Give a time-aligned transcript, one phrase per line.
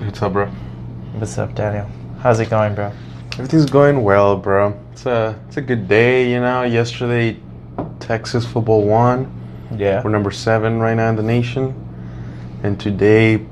[0.00, 0.46] What's up, bro?
[1.16, 1.90] What's up, Daniel?
[2.20, 2.92] How's it going, bro?
[3.32, 4.78] Everything's going well, bro.
[4.92, 6.62] It's a it's a good day, you know.
[6.62, 7.36] Yesterday,
[7.98, 9.28] Texas football won.
[9.76, 10.00] Yeah.
[10.04, 11.74] We're number seven right now in the nation,
[12.62, 13.44] and today,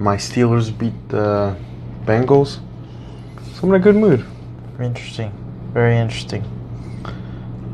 [0.00, 1.56] my Steelers beat the
[2.04, 2.58] Bengals.
[3.54, 4.26] So I'm in a good mood.
[4.80, 5.30] Interesting.
[5.72, 6.42] Very interesting.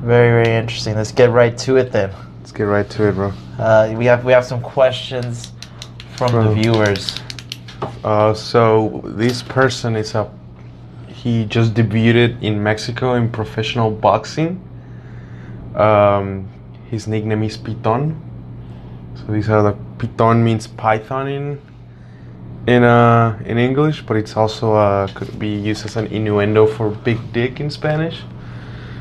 [0.02, 0.96] Very very interesting.
[0.96, 2.12] Let's get right to it then.
[2.40, 3.32] Let's get right to it, bro.
[3.58, 5.52] Uh, we have we have some questions
[6.18, 7.18] from the viewers.
[8.04, 10.30] Uh, so this person is a
[11.08, 14.62] he just debuted in Mexico in professional boxing.
[15.74, 16.48] Um,
[16.90, 18.16] his nickname is Piton.
[19.16, 21.60] So these are the Piton means python in
[22.66, 26.90] in uh in English, but it's also uh could be used as an innuendo for
[26.90, 28.22] big dick in Spanish.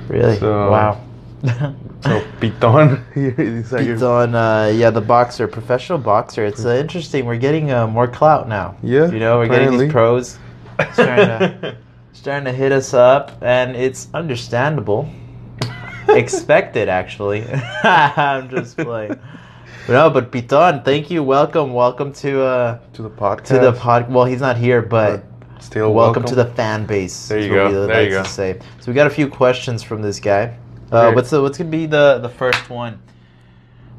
[0.07, 0.37] Really?
[0.39, 1.01] So- wow.
[2.03, 6.45] So Piton, these are your- It's on, uh, yeah, the boxer, professional boxer.
[6.45, 7.25] It's uh, interesting.
[7.25, 8.77] We're getting uh, more clout now.
[8.83, 10.37] Yeah, You know, we're getting these pros
[10.93, 11.77] starting to,
[12.13, 15.09] starting to hit us up, and it's understandable.
[16.09, 17.43] Expected, actually.
[17.83, 19.19] I'm just playing.
[19.89, 21.23] No, but Piton, thank you.
[21.23, 21.73] Welcome.
[21.73, 23.45] Welcome to uh, to the podcast.
[23.45, 24.11] to the pod.
[24.11, 25.23] Well, he's not here, but.
[25.59, 27.27] Still welcome, to the fan base.
[27.27, 28.23] There you go, there like you go.
[28.23, 28.59] say.
[28.79, 30.55] So we got a few questions from this guy.
[30.91, 32.99] Uh, what's the, what's gonna be the the first one?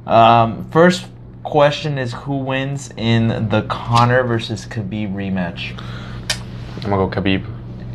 [0.06, 1.06] Um, first
[1.42, 5.78] question is who wins in the Conor versus Khabib rematch?
[6.76, 7.46] I'm gonna go Khabib.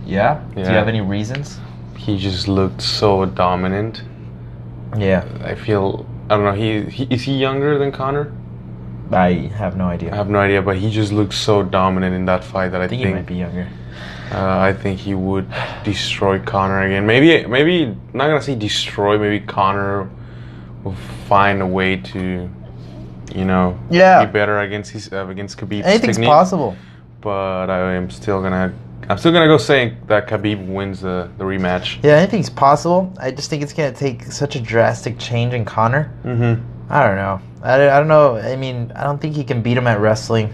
[0.05, 0.43] Yeah.
[0.53, 1.59] Do you have any reasons?
[1.97, 4.03] He just looked so dominant.
[4.97, 5.25] Yeah.
[5.43, 6.53] I feel I don't know.
[6.53, 8.33] He, he is he younger than Conor?
[9.11, 10.11] I have no idea.
[10.11, 12.85] I have no idea, but he just looked so dominant in that fight that I,
[12.85, 13.67] I think think, he might be younger.
[14.31, 15.47] Uh, I think he would
[15.83, 17.05] destroy Conor again.
[17.05, 19.17] Maybe maybe not gonna say destroy.
[19.17, 20.09] Maybe Conor
[20.83, 20.95] will
[21.27, 22.49] find a way to,
[23.35, 24.25] you know, Yeah.
[24.25, 26.29] be better against his uh, against Khabib's Anything's technique.
[26.29, 26.75] possible.
[27.21, 28.73] But I am still gonna
[29.09, 31.99] I'm still gonna go saying that Khabib wins the the rematch.
[32.03, 33.13] Yeah, anything's possible.
[33.19, 36.11] I just think it's gonna take such a drastic change in Conor.
[36.23, 36.61] Mm-hmm.
[36.91, 37.39] I don't know.
[37.61, 38.35] I, I don't know.
[38.37, 40.53] I mean, I don't think he can beat him at wrestling.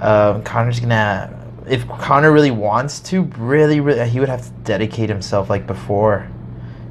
[0.00, 1.34] Um, Conor's gonna.
[1.70, 6.28] If Conor really wants to, really, really, he would have to dedicate himself like before.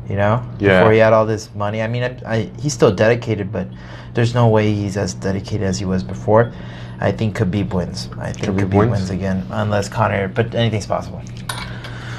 [0.10, 0.80] You know, Yeah.
[0.80, 1.82] before he had all this money.
[1.82, 3.68] I mean, I, I, he's still dedicated, but
[4.14, 6.54] there's no way he's as dedicated as he was before.
[7.02, 8.10] I think Khabib wins.
[8.18, 8.92] I think Khabib Khabib, wins?
[8.92, 9.10] wins?
[9.10, 10.30] again, unless Conor.
[10.30, 11.22] But anything's possible.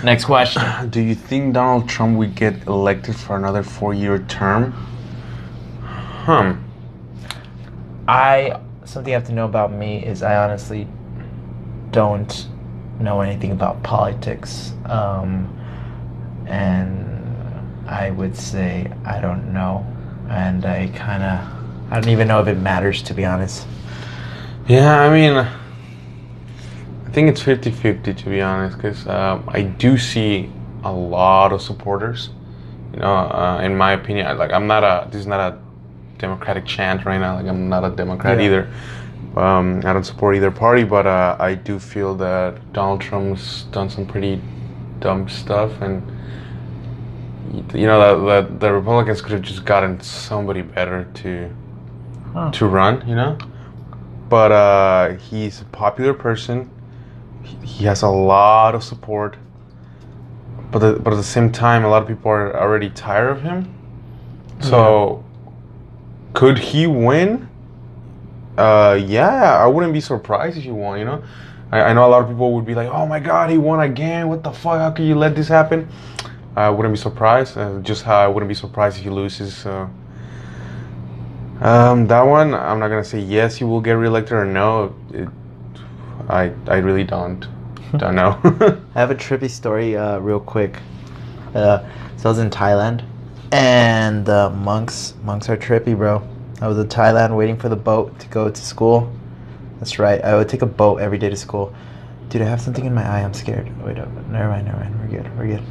[0.05, 0.63] Next question.
[0.91, 4.73] Do you think Donald Trump would get elected for another four-year term?
[6.27, 6.63] Hmm.
[8.07, 10.87] I something you have to know about me is I honestly
[11.99, 12.47] don't
[13.01, 15.49] know anything about politics, um,
[16.47, 16.95] and
[17.89, 19.85] I would say I don't know,
[20.31, 23.67] and I kind of I don't even know if it matters to be honest.
[24.69, 25.33] Yeah, I mean,
[27.07, 30.53] I think it's 50 50 to be honest, because um, I do see
[30.85, 32.31] a lot of supporters.
[32.93, 35.59] You know, uh, in my opinion, like I'm not a, this is not a
[36.19, 37.35] Democratic chant right now.
[37.35, 38.47] Like I'm not a Democrat Yeah.
[38.47, 38.69] either.
[39.37, 43.89] Um, I don't support either party, but uh, I do feel that Donald Trump's done
[43.91, 44.41] some pretty
[45.01, 46.03] dumb stuff, and
[47.73, 51.51] you know that, that the Republicans could have just gotten somebody better to
[52.33, 52.51] Huh.
[52.53, 53.39] to run, you know.
[54.29, 56.71] But uh, he's a popular person.
[57.43, 59.37] He, he has a lot of support.
[60.71, 63.41] But the, but at the same time, a lot of people are already tired of
[63.43, 63.75] him.
[64.61, 65.25] So,
[66.35, 67.48] could he win?
[68.59, 70.99] Uh, yeah, I wouldn't be surprised if he won.
[70.99, 71.23] You know,
[71.71, 73.79] I, I know a lot of people would be like, "Oh my God, he won
[73.81, 74.29] again!
[74.29, 74.79] What the fuck?
[74.79, 75.89] How could you let this happen?"
[76.57, 77.57] I wouldn't be surprised.
[77.57, 79.57] Uh, just how I wouldn't be surprised if he loses.
[79.57, 79.89] So.
[81.61, 84.95] Um, that one, I'm not gonna say yes, he will get reelected or no.
[85.13, 85.29] It,
[86.29, 87.47] I, I really don't,
[87.97, 88.39] don't know.
[88.95, 90.79] I have a trippy story, uh, real quick.
[91.55, 91.85] Uh,
[92.17, 93.05] so I was in Thailand,
[93.53, 96.23] and uh, monks monks are trippy, bro.
[96.61, 99.11] I was in Thailand waiting for the boat to go to school.
[99.79, 100.23] That's right.
[100.25, 101.73] I would take a boat every day to school.
[102.31, 103.23] Dude, I have something in my eye.
[103.23, 103.71] I'm scared.
[103.85, 104.09] Wait up.
[104.29, 104.67] Never mind.
[104.67, 105.01] Never mind.
[105.01, 105.39] We're good.
[105.39, 105.63] We're good.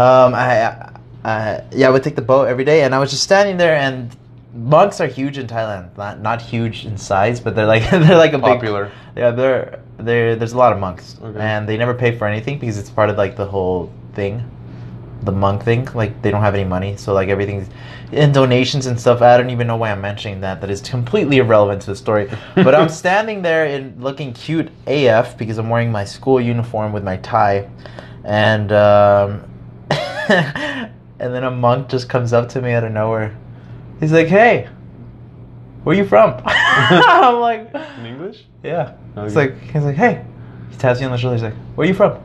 [0.00, 0.90] Um, I,
[1.24, 3.76] I, yeah, I would take the boat every day, and I was just standing there,
[3.76, 4.16] and
[4.54, 5.94] monks are huge in Thailand.
[5.98, 8.90] Not not huge in size, but they're like they're like a big Popular.
[9.14, 11.38] yeah, there, there, there's a lot of monks, Okay.
[11.38, 14.42] and they never pay for anything because it's part of like the whole thing,
[15.22, 15.86] the monk thing.
[15.94, 17.68] Like they don't have any money, so like everything's
[18.12, 19.22] in donations and stuff.
[19.22, 20.60] I don't even know why I'm mentioning that.
[20.60, 22.28] That is completely irrelevant to the story.
[22.54, 27.04] But I'm standing there and looking cute AF because I'm wearing my school uniform with
[27.04, 27.68] my tie,
[28.24, 29.44] and um,
[29.90, 33.36] and then a monk just comes up to me out of nowhere.
[34.00, 34.68] He's like, "Hey,
[35.84, 37.72] where you from?" I'm like.
[37.98, 38.44] In English?
[38.62, 38.94] Yeah.
[39.16, 39.52] It's Okay.
[39.52, 40.24] like he's like, hey,
[40.70, 41.36] He taps me on the shoulder.
[41.36, 42.18] He's like, "Where are you from?"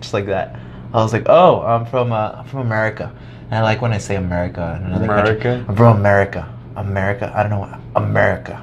[0.00, 0.58] Just like that.
[0.92, 3.12] I was like, "Oh, I'm from uh, I'm from America."
[3.54, 4.76] And I like when I say America.
[4.80, 5.04] in another.
[5.04, 5.64] America?
[5.68, 6.52] I'm from America.
[6.74, 7.30] America.
[7.32, 7.60] I don't know.
[7.60, 8.60] what- America.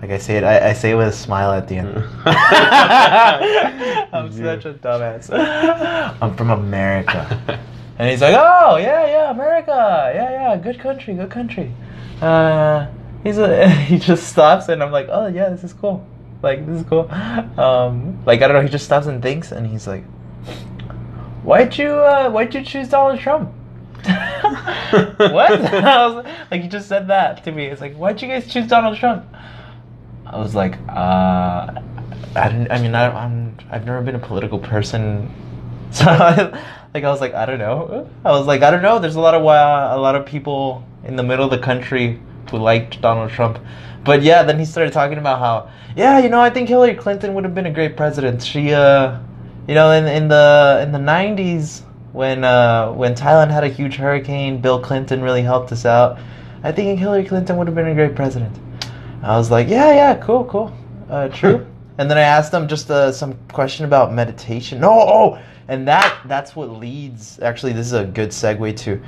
[0.00, 0.42] Like I say it.
[0.42, 1.88] I, I say it with a smile at the end.
[2.24, 2.32] I'm
[4.32, 5.28] such a dumbass.
[6.22, 7.58] I'm from America.
[7.98, 11.70] And he's like, "Oh yeah, yeah, America, yeah, yeah, good country, good country."
[12.22, 12.86] Uh,
[13.22, 16.04] he's a, he just stops, and I'm like, "Oh yeah, this is cool.
[16.42, 19.66] Like this is cool." Um, like I don't know, he just stops and thinks, and
[19.66, 20.04] he's like,
[21.44, 23.52] "Why'd you uh, Why'd you choose Donald Trump?"
[25.18, 25.52] what?
[25.74, 27.66] I was, like you just said that to me.
[27.66, 29.24] It's like, "Why'd you guys choose Donald Trump?"
[30.26, 31.80] I was like, uh,
[32.34, 32.70] I didn't.
[32.70, 33.56] I mean, I, I'm.
[33.70, 35.30] I've never been a political person,
[35.90, 36.50] so I,
[36.94, 38.08] like I was like, I don't know.
[38.24, 38.98] I was like, I don't know.
[38.98, 42.20] There's a lot of uh, a lot of people in the middle of the country
[42.50, 43.58] who liked Donald Trump,
[44.04, 44.42] but yeah.
[44.42, 47.54] Then he started talking about how, yeah, you know, I think Hillary Clinton would have
[47.54, 48.42] been a great president.
[48.42, 49.18] She, uh,
[49.66, 51.82] you know, in in the in the '90s
[52.12, 56.18] when uh, when Thailand had a huge hurricane, Bill Clinton really helped us out.
[56.62, 58.56] I think Hillary Clinton would have been a great president.
[59.22, 60.76] I was like, yeah, yeah, cool, cool,
[61.08, 61.66] uh, true.
[61.98, 64.80] and then I asked him just uh, some question about meditation.
[64.80, 65.38] No, oh,
[65.68, 67.40] and that that's what leads.
[67.40, 69.00] Actually, this is a good segue to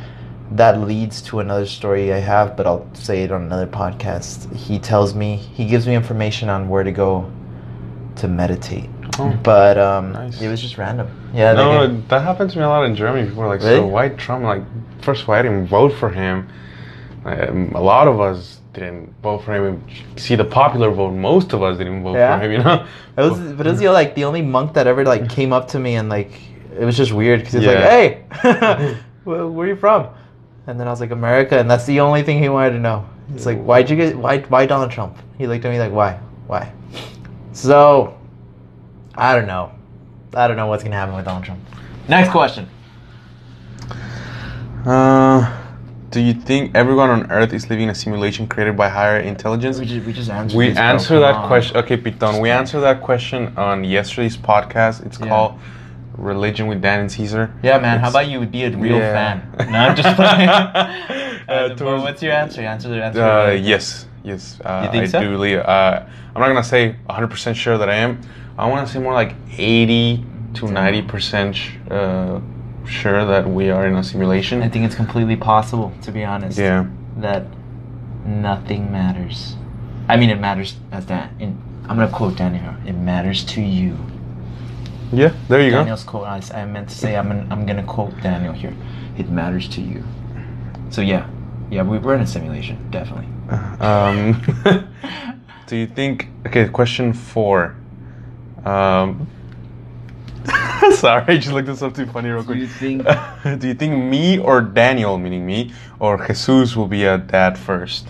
[0.53, 4.55] that leads to another story I have, but I'll say it on another podcast.
[4.55, 7.31] He tells me he gives me information on where to go
[8.17, 8.89] to meditate.
[9.19, 9.38] Oh.
[9.43, 10.40] But um, Nice.
[10.40, 11.08] it was just random.
[11.32, 11.52] Yeah.
[11.52, 13.28] no, gave- that happens to me a lot in Germany.
[13.28, 13.76] People are like, Really?
[13.76, 14.62] "So why Trump?" Like,
[15.02, 16.49] first of all, I didn't vote for him.
[17.25, 19.82] Um, a lot of us didn't vote for him.
[20.16, 21.12] See the popular vote.
[21.12, 22.38] Most of us didn't vote Yeah?
[22.38, 22.52] for him.
[22.52, 22.87] You know.
[23.16, 25.69] It was, but it was the, like the only monk that ever like came up
[25.69, 26.32] to me and like
[26.78, 27.75] it was just weird because he was Yeah.
[27.75, 30.08] like, "Hey, where, where are you from?"
[30.67, 33.06] And then I was like, "America," and that's the only thing he wanted to know.
[33.32, 36.19] It's like, "Why'd you get why why Donald Trump?" He looked at me like, "Why
[36.49, 36.72] why?"
[37.52, 38.14] So
[39.16, 39.72] I don't know.
[40.34, 41.61] I don't know what's gonna happen with Donald Trump.
[42.08, 42.69] Next question.
[44.84, 45.61] Uh,
[46.11, 49.78] do you think everyone on Earth is living in a simulation created by higher intelligence?
[49.78, 50.56] We just we just answered.
[50.56, 50.84] We this, bro.
[50.84, 51.49] answered Come that on.
[51.49, 51.76] question.
[51.78, 55.05] Okay, Piton, we answered that question on yesterday's podcast.
[55.06, 55.28] It's Yeah.
[55.28, 55.58] called
[56.17, 57.50] Religion with Dan and Caesar.
[57.62, 57.99] Yeah, man.
[58.00, 59.12] How about you be a real Yeah.
[59.12, 59.43] fan?
[59.72, 60.49] No, I'm just playing.
[61.46, 62.62] Uh, Uh, towards- what's your answer?
[62.62, 63.22] Answer the answer.
[63.22, 64.58] Uh, yes, yes.
[64.64, 65.20] Uh, You think I so?
[65.20, 65.58] do believe.
[65.58, 66.00] Uh,
[66.34, 68.19] I'm not gonna say 100% sure that I am.
[68.56, 70.25] I want to say more like 80
[70.55, 71.56] to 90 percent
[71.91, 72.41] uh,
[72.87, 74.62] sure that we are in a simulation.
[74.62, 76.59] I think it's completely possible, to be honest.
[76.59, 76.87] yeah.
[77.17, 77.47] That
[78.25, 79.56] nothing matters.
[80.09, 81.31] I mean, it matters as that.
[81.41, 82.62] In, I'm gonna quote Daniel.
[82.62, 82.77] here.
[82.87, 83.97] It matters to you.
[85.12, 85.33] Yeah.
[85.49, 85.79] There you go.
[85.79, 86.27] Daniel's quote.
[86.27, 88.75] I, I meant to say I'm gonna, I'm gonna quote Daniel here.
[89.19, 90.05] It matters to you.
[90.91, 91.29] So yeah,
[91.71, 93.29] yeah, we, we're in a simulation, definitely.
[93.49, 93.85] go.
[93.85, 94.89] Um,
[95.67, 96.29] do you think?
[96.47, 96.69] Okay.
[96.69, 97.77] Question four.
[98.64, 99.26] Um,
[100.93, 102.58] sorry, I just looked at something funny real Do quick.
[102.58, 103.05] you think-
[103.61, 108.08] do you think me or Daniel, meaning me, or Jesus, will be a dad first?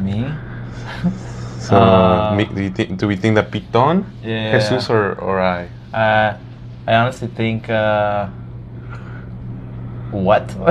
[0.00, 0.26] Me?
[1.58, 2.98] So, Uh, me, do you think?
[2.98, 4.52] Do we think that Piton, Yeah.
[4.56, 5.68] Jesus, or or I?
[5.92, 6.38] Uh,
[6.86, 7.68] I honestly think.
[7.68, 8.28] Uh,
[10.10, 10.48] what?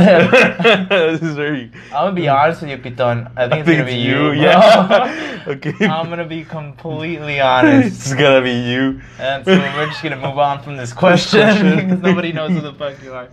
[0.90, 1.72] this is very.
[1.88, 3.32] I'm gonna be honest with you, Piton.
[3.38, 4.32] I think I it's think gonna be you.
[4.32, 4.42] you.
[4.42, 5.44] Yeah.
[5.48, 5.74] okay.
[5.88, 7.88] I'm gonna be completely honest.
[7.88, 9.02] it's gonna be you.
[9.20, 12.74] And so we're just gonna move on from this question because nobody knows who the
[12.74, 13.30] fuck you are.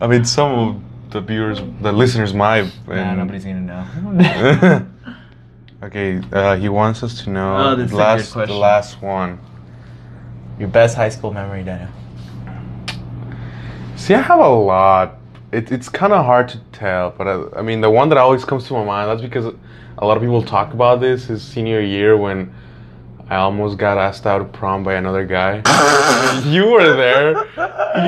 [0.00, 0.82] I mean, some of
[1.12, 2.70] the viewers, the listeners might.
[2.88, 4.86] Nah, nobody's gonna know.
[5.84, 9.38] okay, uh, he wants us to know Oh, the last, the last one.
[10.58, 11.90] Your best high school memory, Daniel.
[13.96, 15.18] See, I have a lot.
[15.54, 18.44] It, it's kind of hard to tell, but I, I mean, the one that always
[18.44, 19.54] comes to my mind, that's because
[19.98, 22.52] a lot of people talk about this, is senior year when
[23.30, 25.62] I almost got asked out of prom by another guy.
[26.46, 27.30] you were there.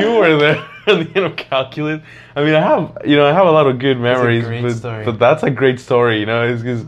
[0.00, 2.02] You were there at the end of calculus.
[2.34, 4.44] I mean, I have, you know, I have a lot of good memories,
[4.82, 6.84] but, but that's a great story, you know, it's because.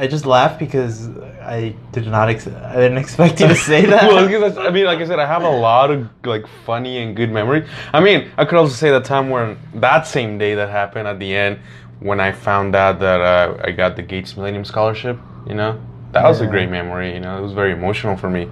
[0.00, 1.10] I just laughed because
[1.42, 2.30] I did not.
[2.30, 4.08] Ex- I didn't expect you to say that.
[4.08, 7.14] well, because I mean, like I said, I have a lot of like funny and
[7.14, 7.66] good memory.
[7.92, 11.18] I mean, I could also say the time when that same day that happened at
[11.18, 11.58] the end,
[12.00, 15.18] when I found out that uh, I got the Gates Millennium Scholarship.
[15.46, 15.78] You know,
[16.12, 17.12] that was a great memory.
[17.12, 18.48] You know, it was very emotional for me.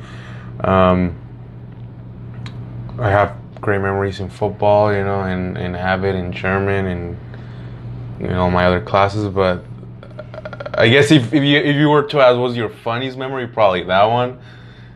[0.65, 1.17] Um,
[2.99, 4.93] I have great memories in football.
[4.93, 7.17] You know, and and Abbott in German and
[8.21, 9.65] you know my other classes, but.
[10.79, 13.83] I guess if, if you if you were to ask what's your funniest memory, probably
[13.85, 14.39] that one.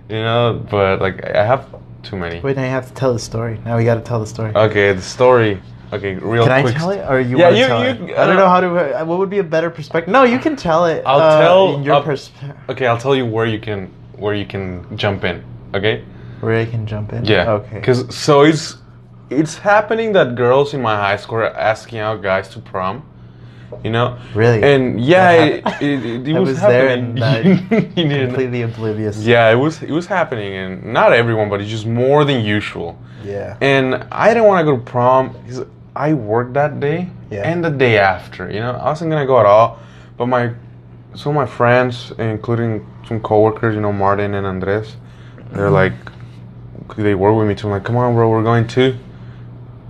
[0.09, 1.67] You know, but like I have
[2.03, 2.41] too many.
[2.41, 3.59] Wait, now you have to tell the story.
[3.65, 4.53] Now we got to tell the story.
[4.55, 5.61] Okay, the story.
[5.93, 8.19] Okay, real can I tell it, or you Yeah, want to you- tell you- it?
[8.19, 9.01] I don't uh, know how to.
[9.01, 10.11] uh, What would be a better perspective?
[10.13, 11.03] No, you can tell it.
[11.05, 12.57] I'll uh, tell in your up- perspective.
[12.71, 15.45] Okay, I'll tell you where you can where you can jump in.
[15.75, 16.03] Okay.
[16.41, 17.25] Where I can jump in.
[17.25, 17.53] Yeah.
[17.53, 17.75] Okay.
[17.77, 18.77] Because so it's
[19.31, 23.03] it's happening that girls in my high school are asking out guys to prom.
[23.85, 24.19] You know.
[24.35, 24.63] Really?
[24.63, 27.93] And yeah, hap- it, it, it was, was there and happening.
[27.97, 29.19] You didn't- completely oblivious.
[29.19, 32.99] Yeah, it was it was happening, and not everyone, but it's just more than usual.
[33.25, 33.57] Yeah.
[33.61, 35.65] And I didn't want to go to prom because
[35.95, 37.49] I worked that day Yeah.
[37.49, 38.51] and the day after.
[38.51, 39.79] You know, I wasn't gonna go at all.
[40.17, 40.55] But my
[41.15, 44.97] some of my friends, including some coworkers, you know, Martin and Andres,
[45.53, 45.75] they're mm-hmm.
[45.75, 45.93] like,
[46.97, 47.67] they work with me too.
[47.67, 48.97] I'm like, come on, bro, we're going too.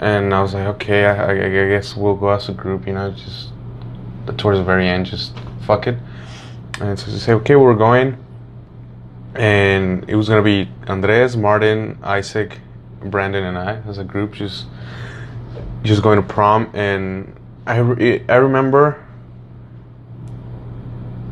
[0.01, 2.87] And I was like, okay, I, I, I guess we'll go as a group.
[2.87, 3.51] You know, just
[4.37, 5.33] towards the very end, just
[5.67, 5.97] fuck it.
[6.81, 8.17] And so they say, okay, we're going.
[9.35, 12.61] And it was gonna be Andres, Martin, Isaac,
[13.05, 14.67] Brandon, and I as a group, just
[15.83, 16.71] just going to prom.
[16.75, 17.35] And
[17.67, 19.05] I re- I remember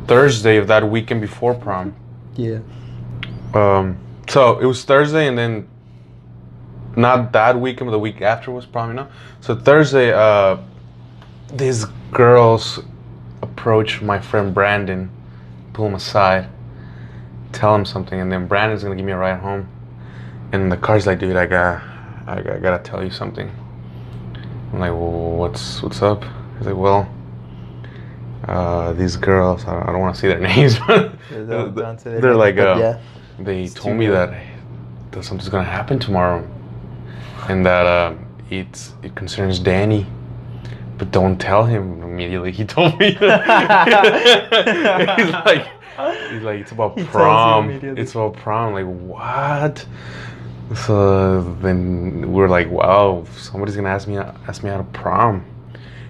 [0.07, 1.95] Thursday of that weekend before prom.
[2.35, 2.59] Yeah.
[3.53, 5.67] Um, so it was Thursday, and then
[6.95, 9.07] not that weekend, but the week after was prom, you know.
[9.39, 10.57] So Thursday, uh,
[11.53, 12.79] these girls
[13.41, 15.09] approach my friend Brandon,
[15.73, 16.47] pull him aside,
[17.51, 19.67] tell him something, and then Brandon's gonna give me a ride home.
[20.51, 21.81] And the car's like, dude, I got,
[22.27, 23.49] I, got, I gotta tell you something.
[24.73, 26.23] I'm like, well, what's what's up?
[26.57, 27.09] He's like, well,
[28.47, 31.99] uh, these girls, I don't, I don't want to say their names, but Don't- don't
[31.99, 32.99] say their they're like, uh, yeah,
[33.39, 34.15] they It's told me good.
[34.29, 34.43] that,
[35.11, 36.47] that something's gonna happen tomorrow,
[37.49, 38.13] and that uh,
[38.49, 40.05] it's it concerns Danny,
[41.01, 42.51] but don't tell him immediately.
[42.51, 43.07] He told me.
[43.13, 43.39] he's like,
[46.29, 47.71] he's like, it's about He prom.
[47.71, 48.73] It's about prom.
[48.73, 49.83] Like what?
[50.75, 55.43] So then we're like, wow, somebody's gonna ask me ask me out of prom,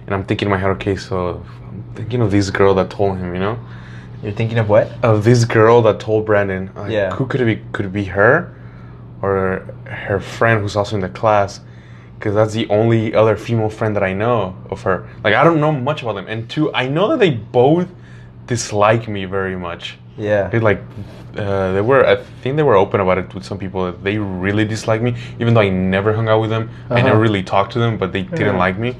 [0.04, 3.16] and I'm thinking in my head, okay, so I'm thinking of this girl that told
[3.16, 3.58] him, you know
[4.22, 4.92] You're thinking of what?
[5.02, 6.70] of this girl that told Brandon.
[6.76, 7.14] Like, Yeah.
[7.14, 7.62] Who could it be?
[7.72, 8.54] Could it be her,
[9.22, 11.60] or her friend who's also in the class?
[12.22, 15.08] Because that's the only other female friend that I know of her.
[15.24, 16.28] Like I don't know much about them.
[16.28, 17.88] And two, I know that they both
[18.46, 19.98] dislike me very much.
[20.16, 20.46] Yeah.
[20.46, 20.80] They like,
[21.36, 22.06] uh, they were.
[22.06, 23.86] I think they were open about it with some people.
[23.86, 26.70] That they really dislike me, even though I never hung out with them.
[26.90, 27.08] I Uh-huh.
[27.08, 28.66] never really talked to them, but they didn't Yeah.
[28.66, 28.94] like me.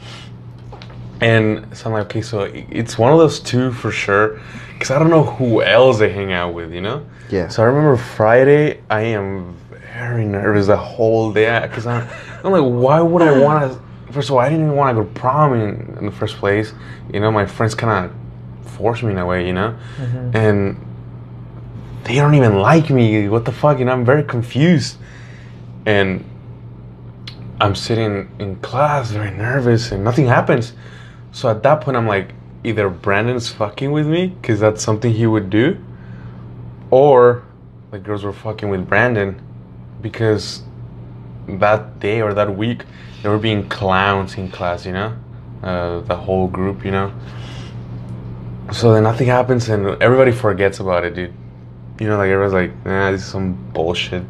[1.20, 4.40] And so I'm like, okay, so it's one of those two for sure,
[4.72, 7.02] because I don't know who else they hang out with, you know.
[7.30, 7.46] Yeah.
[7.46, 9.54] So I remember Friday, I am
[9.94, 12.08] very nervous the whole day because I'm,
[12.44, 14.12] I'm like, why would I want to?
[14.12, 16.37] First of all, I didn't even want to go to prom in, in the first
[16.37, 16.72] place.
[17.12, 20.34] You know, my friends kind of forced me in a way, you know, Mhm.
[20.34, 20.76] and
[22.04, 23.28] they don't even like me.
[23.28, 23.78] What the fuck?
[23.78, 24.96] You know, I'm very confused,
[25.87, 26.25] and
[27.61, 30.72] I'm sitting in class, very nervous, and nothing happens.
[31.30, 32.34] So at that point, I'm like,
[32.64, 35.78] either Brandon's fucking with me because that's something he would do,
[36.90, 37.42] or
[37.92, 39.40] the girls were fucking with Brandon
[40.00, 40.62] because
[41.61, 42.85] that day or that week
[43.23, 45.14] they were being clowns in class, you know,
[45.62, 47.12] uh, the whole group, you know.
[48.73, 51.32] So then nothing happens and everybody forgets about it, dude.
[52.00, 54.23] You know, like everyone's like, nah, this is some bullshit.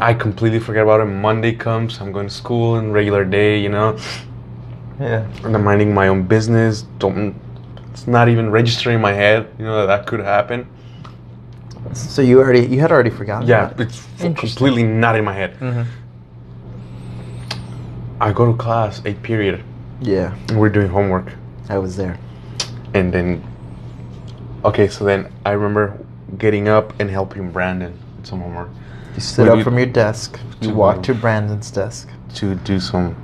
[0.00, 1.06] I completely forget about it.
[1.06, 3.96] Monday comes, I'm going to school and regular day, you know,
[5.00, 5.26] Yeah.
[5.44, 6.82] and I'm minding my own business.
[6.98, 7.34] Don't,
[7.92, 10.66] it's not even registering in my head, you know, that that could happen.
[11.92, 13.46] So you already you had already forgotten.
[13.48, 13.86] Yeah, about it.
[13.88, 15.58] it's completely not in my head.
[15.60, 15.86] Mhm.
[18.24, 19.62] I go to class, eight period,
[20.00, 20.32] Yeah.
[20.48, 21.26] and we're doing homework.
[21.68, 22.18] I was there.
[22.94, 23.44] And then,
[24.64, 25.98] okay, so then I remember
[26.38, 28.70] getting up and helping Brandon with some homework
[29.14, 30.40] You stood We up from your desk.
[30.62, 32.08] You to- walked to Brandon's desk.
[32.36, 33.14] to do some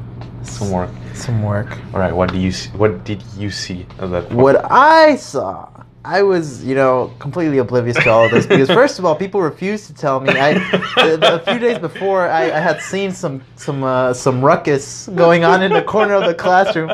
[0.43, 0.91] some work.
[1.15, 1.79] Some work.
[1.95, 4.31] All right, what do you see, what did you see of that?
[4.31, 5.67] What I saw,
[6.11, 9.41] I was, you know, completely oblivious to all of this because first of all, people
[9.41, 10.31] refused to tell me.
[10.37, 14.45] I, the, the- a few days before, I, I had seen some some uh, some
[14.45, 16.91] ruckus going on in the corner of the classroom,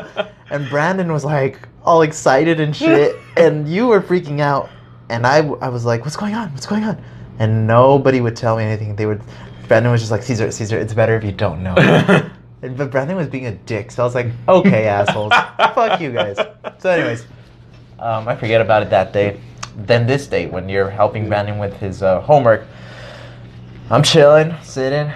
[0.51, 4.69] and Brandon was like all excited and shit, and you were freaking out,
[5.09, 6.51] and I, I was like, what's going on?
[6.53, 7.01] What's going on?
[7.39, 8.95] And nobody would tell me anything.
[8.95, 9.21] They would.
[9.67, 11.75] Brandon was just like, Caesar, Caesar, it's better if you don't know.
[12.59, 15.31] But Brandon was being a dick, so I was like, okay, assholes.
[15.75, 16.37] Fuck you guys.
[16.79, 17.23] So, anyways,
[17.99, 19.39] um, I forget about it that day.
[19.75, 22.63] Then this day, when you're helping Brandon with his uh, homework,
[23.89, 25.11] I'm chilling, sitting,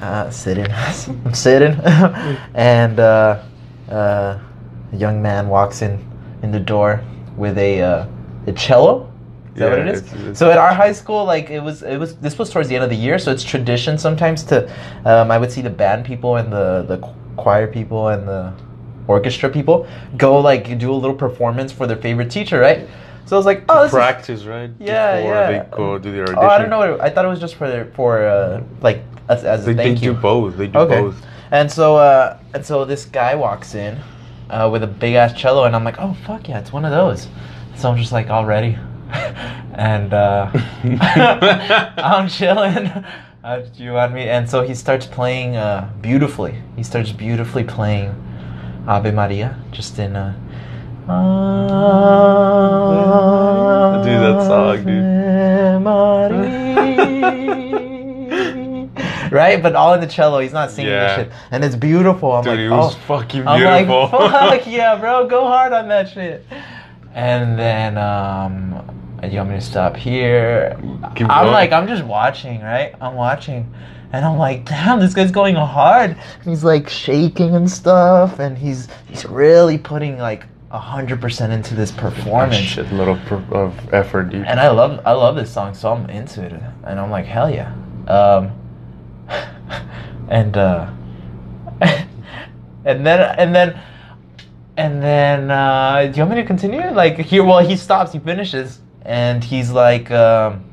[0.00, 0.66] uh, sitting,
[1.24, 1.72] I'm sitting,
[2.54, 3.42] and uh,
[3.88, 4.38] uh,
[4.92, 6.04] a young man walks in
[6.42, 7.02] in the door
[7.36, 8.06] with a uh,
[8.46, 9.08] a cello.
[9.54, 10.00] Is that what it is?
[10.00, 12.16] it's- it's- so at our high school, like it was, it was.
[12.16, 14.68] This was towards the end of the year, so it's tradition sometimes to.
[15.04, 16.98] Um, I would see the band people and the the
[17.36, 18.52] choir people and the
[19.08, 22.88] orchestra people go like do a little performance for their favorite teacher, right?
[23.26, 24.70] So I was like, oh, this is Practice, right?
[24.80, 25.62] Yeah, Before yeah.
[25.62, 26.38] they go do the audition.
[26.38, 26.98] Oh, I don't know.
[27.00, 29.94] I thought it was just for their, for uh, like as, as They, a they
[29.94, 30.56] do both.
[30.56, 31.00] They do Okay.
[31.00, 31.24] both.
[31.50, 33.98] And so uh, and so this guy walks in
[34.50, 36.90] uh, with a big ass cello, and I'm like, oh fuck yeah, it's one of
[36.90, 37.28] those.
[37.76, 38.76] So I'm just like all ready,
[39.74, 40.50] and uh,
[41.96, 42.90] I'm chilling.
[43.44, 44.28] Uh, do you want me?
[44.28, 46.62] And so he starts playing uh, beautifully.
[46.76, 48.14] He starts beautifully playing
[48.86, 50.16] Ave Maria, just in.
[50.16, 50.34] Uh,
[54.04, 55.02] Dude, that song, dude.
[59.32, 60.40] right, but all in the cello.
[60.40, 61.16] He's not singing Yeah.
[61.16, 62.32] this shit, and it's beautiful.
[62.32, 62.98] I'm Dude, like, it was oh.
[63.06, 64.18] fucking I'm beautiful.
[64.18, 64.30] like,
[64.62, 66.44] fuck yeah, bro, go hard on that shit.
[67.14, 68.82] And then, um,
[69.22, 70.76] you want me to stop here?
[71.14, 71.52] Keep I'm going.
[71.52, 72.94] like, I'm just watching, right?
[73.00, 73.72] I'm watching.
[74.12, 76.18] And I'm like, damn, this guy's going hard.
[76.44, 81.90] He's like shaking and stuff, and he's he's really putting like hundred percent into this
[81.90, 82.56] performance.
[82.56, 84.46] Shitload of, pr- of effort, dude.
[84.46, 86.52] And I love I love this song, so I'm into it,
[86.84, 87.74] and I'm like, hell yeah.
[88.06, 88.52] Um,
[90.28, 90.90] and uh,
[91.80, 93.80] and then and then
[94.76, 96.90] and then uh, do you want me to continue?
[96.90, 100.64] Like here, well, he stops, he finishes, and he's like, um,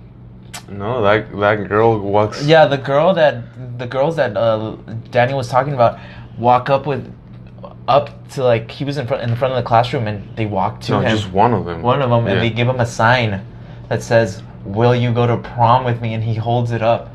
[0.72, 2.44] no, that that girl walks.
[2.46, 4.76] yeah, the girl that the girls that uh,
[5.12, 6.00] Daniel was talking about
[6.38, 7.14] walk up with
[7.88, 10.80] up to like he was in front in front of the classroom, and they walk
[10.82, 11.02] to him.
[11.04, 11.18] No, him.
[11.18, 11.82] just one of them.
[11.82, 13.44] one of them, and they give him a sign
[13.90, 17.10] that says, "Will you go to prom with me?" And he holds it up,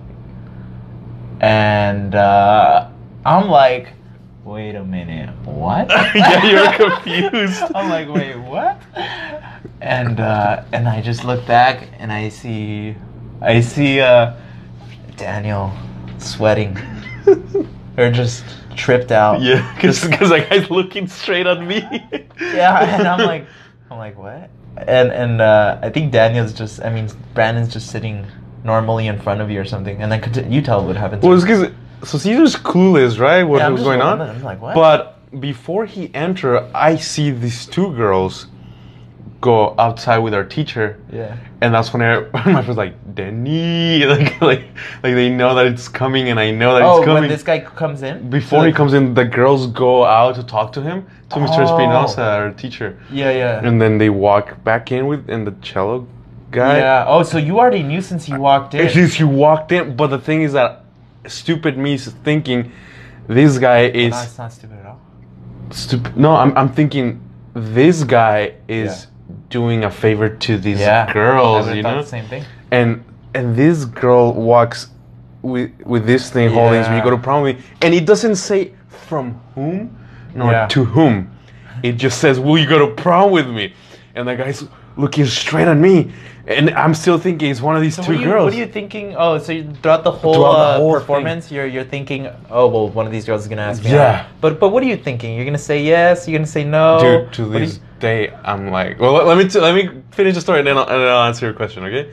[1.40, 2.88] and uh,
[3.24, 3.88] I'm like,
[4.44, 7.62] "Wait a minute, what?" Yeah, you're confused.
[7.74, 8.80] I'm like, "Wait, what?"
[9.80, 12.96] And uh, and I just look back, and I see,
[13.44, 14.34] I see uh,
[15.16, 15.72] Daniel
[16.18, 16.78] sweating
[17.98, 18.44] or just
[18.76, 19.40] tripped out.
[19.42, 21.78] Yeah, because that guy's looking straight at me.
[22.40, 23.46] yeah, and I'm like,
[23.90, 24.50] I'm like, what?
[24.76, 28.26] And and uh, I think Daniel's just, I mean, Brandon's just sitting
[28.64, 31.22] normally in front of you or something, and then conti- you tell what happened.
[31.22, 31.70] well, it's because
[32.02, 33.44] so Caesar's clueless, right?
[33.44, 34.20] What Yeah, was going on?
[34.20, 34.74] I'm like, what?
[34.74, 38.46] But before he enter, I see these two girls
[39.50, 42.20] go outside with our teacher, yeah, and that's when I,
[42.56, 44.62] my friend's like, "Danny," like like
[45.04, 47.22] like they know that it's coming, and I know that oh, it's coming.
[47.24, 50.34] when this guy comes in before So, he like- comes in, the girls go out
[50.36, 50.98] to talk to him,
[51.30, 51.58] to Mr.
[51.58, 51.64] Oh.
[51.66, 56.06] Espinosa, our teacher, Yeah, yeah, and then they walk back in with and the cello
[56.50, 56.78] guy.
[56.78, 57.04] yeah.
[57.12, 58.88] Oh, so you already knew since he walked in.
[58.88, 60.84] Just he walked in, but the thing is that
[61.26, 62.72] stupid me is thinking
[63.28, 65.00] this guy is no, it's not stupid at all.
[65.70, 66.16] stupid.
[66.16, 67.20] No, I'm I'm thinking
[67.54, 69.10] this guy is Yeah.
[69.54, 72.02] Doing a favor to these Yeah, girls, you know.
[72.02, 72.42] the same thing.
[72.72, 72.88] And
[73.36, 74.88] and this girl walks
[75.42, 76.82] with with this thing holding.
[76.84, 78.60] So you go to prom with, me, and it doesn't say
[79.06, 79.78] from whom
[80.34, 80.66] nor Yeah.
[80.74, 81.16] to whom.
[81.88, 83.72] It just says, "Will you go to prom with me?"
[84.16, 84.60] And the guy's
[84.96, 85.96] looking straight at me,
[86.46, 88.44] and I'm still thinking it's one of these So two what you, girls.
[88.46, 89.06] what are you thinking?
[89.24, 92.20] Oh, so you, throughout the whole, Throughout the uh, whole performance, you're you're thinking,
[92.58, 93.90] oh well, one of these girls is gonna ask me.
[93.90, 94.02] Yeah.
[94.02, 94.26] out.
[94.40, 95.30] But but what are you thinking?
[95.36, 96.26] You're gonna say yes.
[96.26, 96.86] You're gonna say no.
[97.00, 98.18] Dude, to What do you- this day,
[98.50, 99.84] I'm like, well, let- let me t- let me
[100.18, 102.04] finish the story, and then I'll, and then I'll answer your question, okay?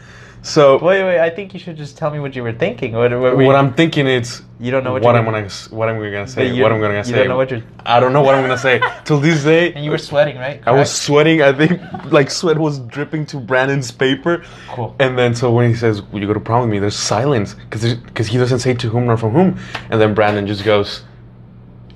[0.44, 1.20] So Wait, wait.
[1.20, 2.94] I think you should just tell me what you were thinking.
[2.94, 5.26] What, what, were what you- I'm thinking is You don't know what what you're I'm
[5.32, 5.48] gonna-
[5.80, 7.16] what I'm gonna say, you- what I'm gonna you say.
[7.20, 7.64] don't know what you're-
[7.96, 9.66] I don't know what I'm gonna say till this day.
[9.76, 10.58] And you were sweating, right?
[10.66, 11.38] I was sweating.
[11.50, 11.74] I think
[12.18, 14.34] like sweat was dripping to Brandon's paper.
[14.76, 14.90] Cool.
[15.04, 17.50] And then so when he says, "Will you go to prom with me?" There's silence
[17.54, 19.50] because because he doesn't say to whom nor from whom,
[19.92, 21.04] and then Brandon just goes,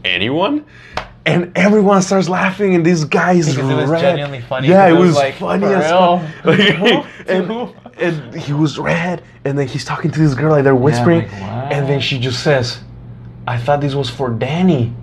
[0.04, 0.66] "Anyone?"
[1.28, 4.02] And everyone starts laughing, and this guy is Because it was red.
[4.02, 6.22] genuinely funny, Yeah, it was was like, funny as fuck.
[6.46, 10.76] Like, and, and he was red, and then he's talking to this girl like they're
[10.76, 11.74] whispering, like, what?
[11.74, 12.80] and then she just says,
[13.48, 14.94] "I thought this was for Danny,"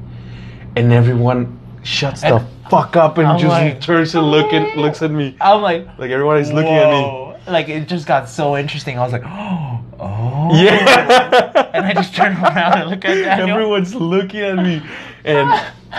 [0.76, 4.78] and everyone shuts And- the fuck up and I'm just like, turns and look at
[4.78, 7.34] looks at me I'm like, like everybody's looking at me.
[7.48, 8.98] Like it just got so interesting.
[8.98, 10.50] I was like, oh, oh.
[10.54, 11.70] Yeah.
[11.74, 13.56] And I just turned around and looked at Daniel.
[13.56, 14.80] Everyone's looking at me,
[15.24, 15.50] and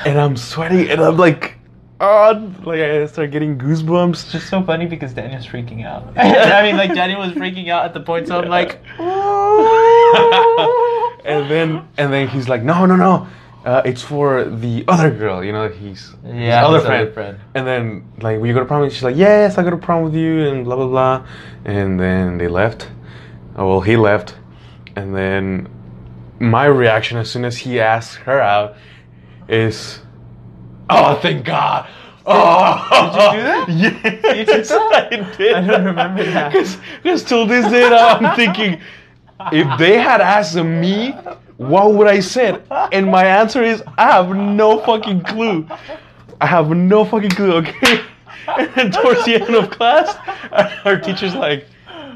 [0.06, 1.58] and I'm sweating, and I'm like,
[2.00, 4.12] oh, like I start getting goosebumps.
[4.14, 6.06] It's just so funny because Daniel's freaking out.
[6.18, 8.80] I mean, like Daniel was freaking out at the point, so I'm like,
[11.26, 13.28] and then and then he's like, no, no, no.
[13.66, 15.70] Uh, it's for the other girl, you know.
[15.70, 17.02] He's his Yeah, other his friend.
[17.04, 17.40] other friend.
[17.56, 18.84] And then like, will you go to prom?
[18.84, 21.26] me?" She's like, yes, I go to prom with you, and blah blah blah.
[21.64, 22.90] And then they left.
[23.56, 24.36] Oh well, he left,
[24.98, 25.70] and then
[26.40, 28.76] my reaction as soon as he asked her out
[29.54, 30.00] is,
[30.90, 31.90] oh, thank God.
[32.26, 33.70] Oh, Did you do that?
[34.24, 35.14] Yeah, You did that?
[35.14, 35.54] I did.
[35.56, 36.54] I don't remember that.
[37.02, 38.82] Because till this day, now I'm thinking,
[39.52, 41.12] if they had asked me,
[41.58, 42.64] what would I said?
[42.92, 45.68] And my answer is, I have no fucking clue.
[46.42, 47.54] I have no fucking clue.
[47.54, 48.02] Okay.
[48.48, 50.16] and then towards the end of class,
[50.86, 51.66] our teacher's like,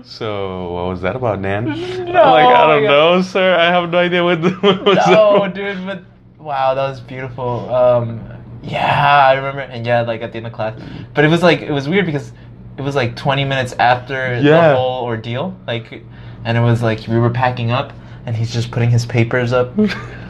[0.03, 1.65] "So what was that about, Nan?
[1.65, 2.89] No, I'm like, "I don't God.
[2.89, 3.55] know, sir.
[3.55, 6.03] I have no idea what, what was no, up." dude, but
[6.39, 7.73] wow, that was beautiful.
[7.73, 8.21] Um,
[8.63, 10.79] yeah, I remember, and yeah, like at the end of class,
[11.13, 12.31] but it was like it was weird because
[12.77, 14.69] it was like 20 minutes after Yeah.
[14.69, 16.03] the whole ordeal, like,
[16.43, 17.93] and it was like we were packing up,
[18.25, 19.75] and he's just putting his papers up.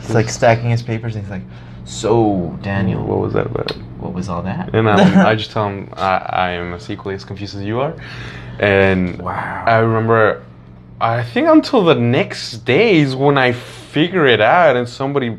[0.08, 1.42] He's like stacking his papers, and he's like,
[1.84, 3.72] "So, Daniel, What was that about?
[4.00, 7.16] what was all that?" And um, I just tell him I, I am as equally
[7.16, 7.94] as confused as you are.
[8.60, 9.64] And Wow.
[9.68, 10.46] I remember,
[11.02, 15.38] I think until the next days when I figure it out, and somebody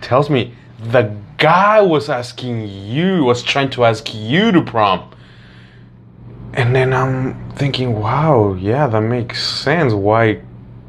[0.00, 5.10] tells me the guy was asking you, was trying to ask you to prom.
[6.52, 9.92] And then I'm thinking, wow, yeah, that makes sense.
[9.92, 10.40] Why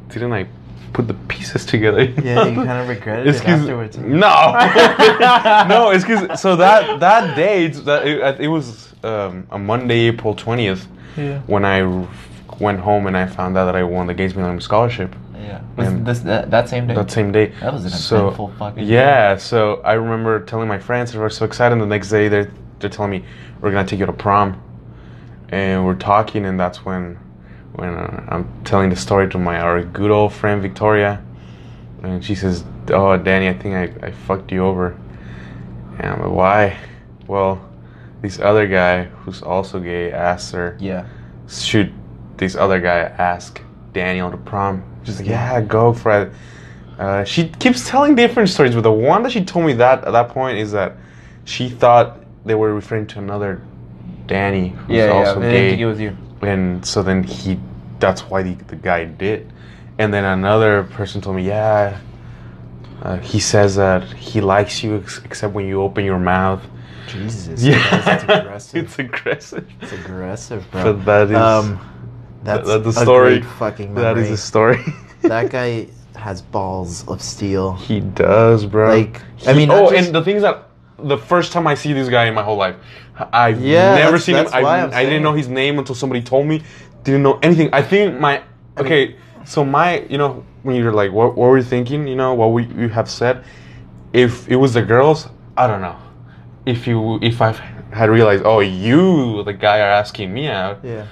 [0.09, 0.47] didn't I
[0.93, 2.03] put the pieces together?
[2.03, 3.97] yeah, you kind of regretted It's it afterwards.
[3.97, 4.07] No,
[5.69, 10.33] no, it's because so that that date that it, it was um, a Monday, April
[10.35, 11.39] twentieth, Yeah.
[11.41, 12.07] when I
[12.59, 15.61] went home and I found out that I won the Gates Millennium Scholarship Yeah.
[15.75, 16.93] Was And- this that, that same day?
[16.95, 17.51] that same day.
[17.61, 18.91] That was an so, eventful fucking day.
[18.93, 21.73] Yeah, so I remember telling my friends, they were so excited.
[21.73, 23.23] And The next day, they're they're telling me
[23.59, 24.61] we're gonna take you to prom,
[25.49, 27.17] and we're talking, and that's when
[27.73, 31.21] when uh, I'm telling the story to my our good old friend Victoria,
[32.03, 34.97] and she says, "Oh, Danny, I think I, I fucked you over."
[35.99, 36.77] And I'm like, "Why?"
[37.27, 37.61] Well,
[38.21, 41.05] this other guy who's also gay asked her, Yeah.
[41.47, 41.93] should
[42.37, 43.61] this other guy ask
[43.93, 44.83] Daniel to prom?
[45.03, 46.33] She's like, yeah, go for it.
[46.99, 50.11] Uh, she keeps telling different stories, but the one that she told me that at
[50.11, 50.95] that point is that
[51.45, 53.61] she thought they were referring to another
[54.27, 55.11] Danny who's Yeah, yeah.
[55.13, 56.15] also didn't gay, it was you.
[56.41, 57.59] and so then he,
[57.99, 59.51] that's why the, the guy did.
[59.97, 61.99] And then another person told me, yeah,
[63.01, 66.63] uh, he says that he likes you ex- except when you open your mouth.
[67.07, 67.63] Jesus.
[67.63, 68.83] Yeah, That's aggressive.
[68.85, 69.67] it's aggressive.
[69.81, 70.93] It's aggressive, bro.
[70.93, 71.79] But that is um,
[72.43, 73.39] that's that- that's the a story.
[73.39, 74.23] great fucking that memory.
[74.23, 74.79] is the story.
[75.23, 77.73] that guy has balls of steel.
[77.75, 78.89] He does, bro.
[78.89, 81.93] Like, I mean, oh, just- and the thing is that the first time I see
[81.93, 82.75] this guy in my whole life,
[83.33, 84.47] I've Yeah, never seen him.
[84.53, 86.61] I, I didn't know his name until somebody told me.
[87.03, 87.69] Didn't know anything.
[87.73, 88.43] I think my
[88.77, 89.15] okay.
[89.45, 92.07] So my, you know, when you're like, what, what were you thinking?
[92.07, 93.43] You know, what we you have said.
[94.13, 95.27] If it was the girls,
[95.57, 95.97] I don't know.
[96.65, 97.53] If you, if I
[97.91, 100.79] had realized, oh, you, the guy, are asking me out.
[100.83, 101.07] Yeah.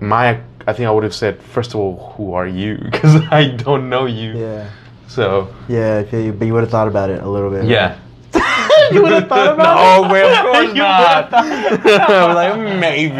[0.00, 2.76] My, I think I would have said, first of all, who are you?
[2.90, 4.36] Because I don't know you.
[4.36, 4.70] Yeah.
[5.06, 7.60] So Yeah, you, but you would have thought about it a little bit.
[7.60, 7.68] right?
[7.68, 7.98] yeah.
[8.92, 10.08] you would have thought about it.
[10.08, 11.32] No way, of course not.
[11.32, 13.14] I was like, maybe.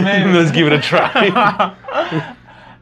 [0.00, 0.30] Maybe.
[0.32, 1.74] Let's give it a try.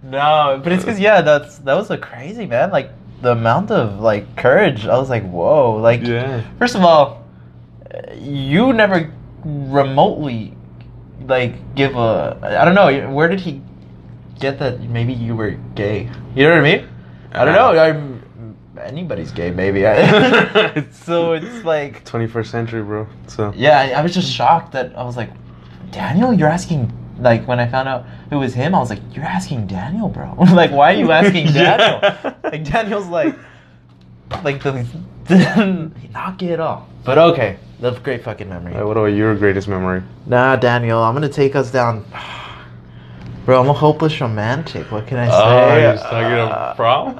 [0.02, 2.70] no, but it's because yeah, that's that was a crazy man.
[2.70, 2.90] Like
[3.22, 5.76] the amount of like courage, I was like, whoa.
[5.76, 6.42] Like, yeah.
[6.58, 7.24] first of all,
[8.14, 9.10] you never
[9.44, 10.54] remotely
[11.26, 12.38] like give a.
[12.60, 13.10] I don't know.
[13.10, 13.62] Where did he
[14.38, 14.80] get that?
[14.80, 16.10] Maybe you were gay.
[16.34, 16.88] You know what I mean?
[17.32, 17.78] I don't know.
[17.78, 18.14] I'm
[18.78, 19.50] anybody's gay.
[19.50, 19.80] Maybe.
[20.92, 23.06] so it's like 21st century, bro.
[23.26, 25.30] So yeah, I, I was just shocked that I was like,
[25.90, 26.92] Daniel, you're asking.
[27.20, 30.34] Like when I found out it was him, I was like, "You're asking Daniel, bro.
[30.52, 32.00] like, why are you asking Daniel?
[32.02, 32.34] Yeah.
[32.42, 33.36] Like Daniel's like,
[34.42, 34.84] like the
[36.12, 38.74] knock it off." But okay, that's great fucking memory.
[38.84, 40.02] What about your greatest memory?
[40.26, 42.04] Nah, Daniel, I'm gonna take us down.
[43.44, 44.90] Bro, I'm a hopeless romantic.
[44.90, 45.34] What can I say?
[45.36, 47.18] Oh, you're talking Uh, of prom?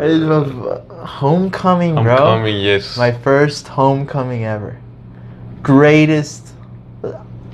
[0.00, 2.16] it's a- homecoming, bro.
[2.16, 2.96] Homecoming, yes.
[2.96, 4.76] My first homecoming ever.
[5.62, 6.54] Greatest,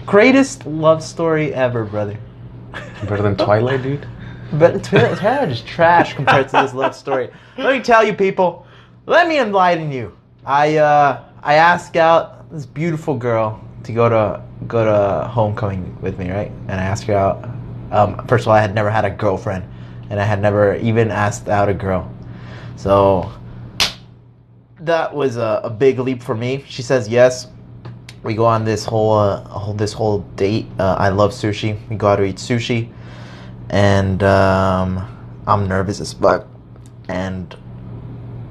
[0.05, 2.17] greatest love story ever, brother.
[3.09, 4.07] Better than Twilight, dude?
[4.53, 7.31] But Twilight Twilight is trash compared to this love story.
[7.57, 8.67] Let me tell you, people.
[9.07, 10.13] Let me enlighten you.
[10.45, 16.19] I uh, I asked out this beautiful girl to go to go to homecoming with
[16.19, 16.53] me, right?
[16.69, 17.49] And I asked her out.
[17.93, 19.65] Um, first of all, I had never had a girlfriend,
[20.11, 22.11] and I had never even asked out a girl.
[22.77, 23.31] So
[24.81, 26.65] that was a, a big leap for me.
[26.67, 27.49] She says yes.
[28.23, 30.67] We go on this whole uh, whole this whole date.
[30.79, 31.79] Uh, I love sushi.
[31.89, 32.89] We go out to eat sushi,
[33.71, 35.07] and um,
[35.47, 36.47] I'm nervous as fuck.
[37.09, 37.55] And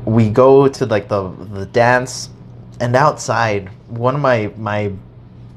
[0.06, 2.30] we go to like the the dance,
[2.80, 4.92] and outside, one of my my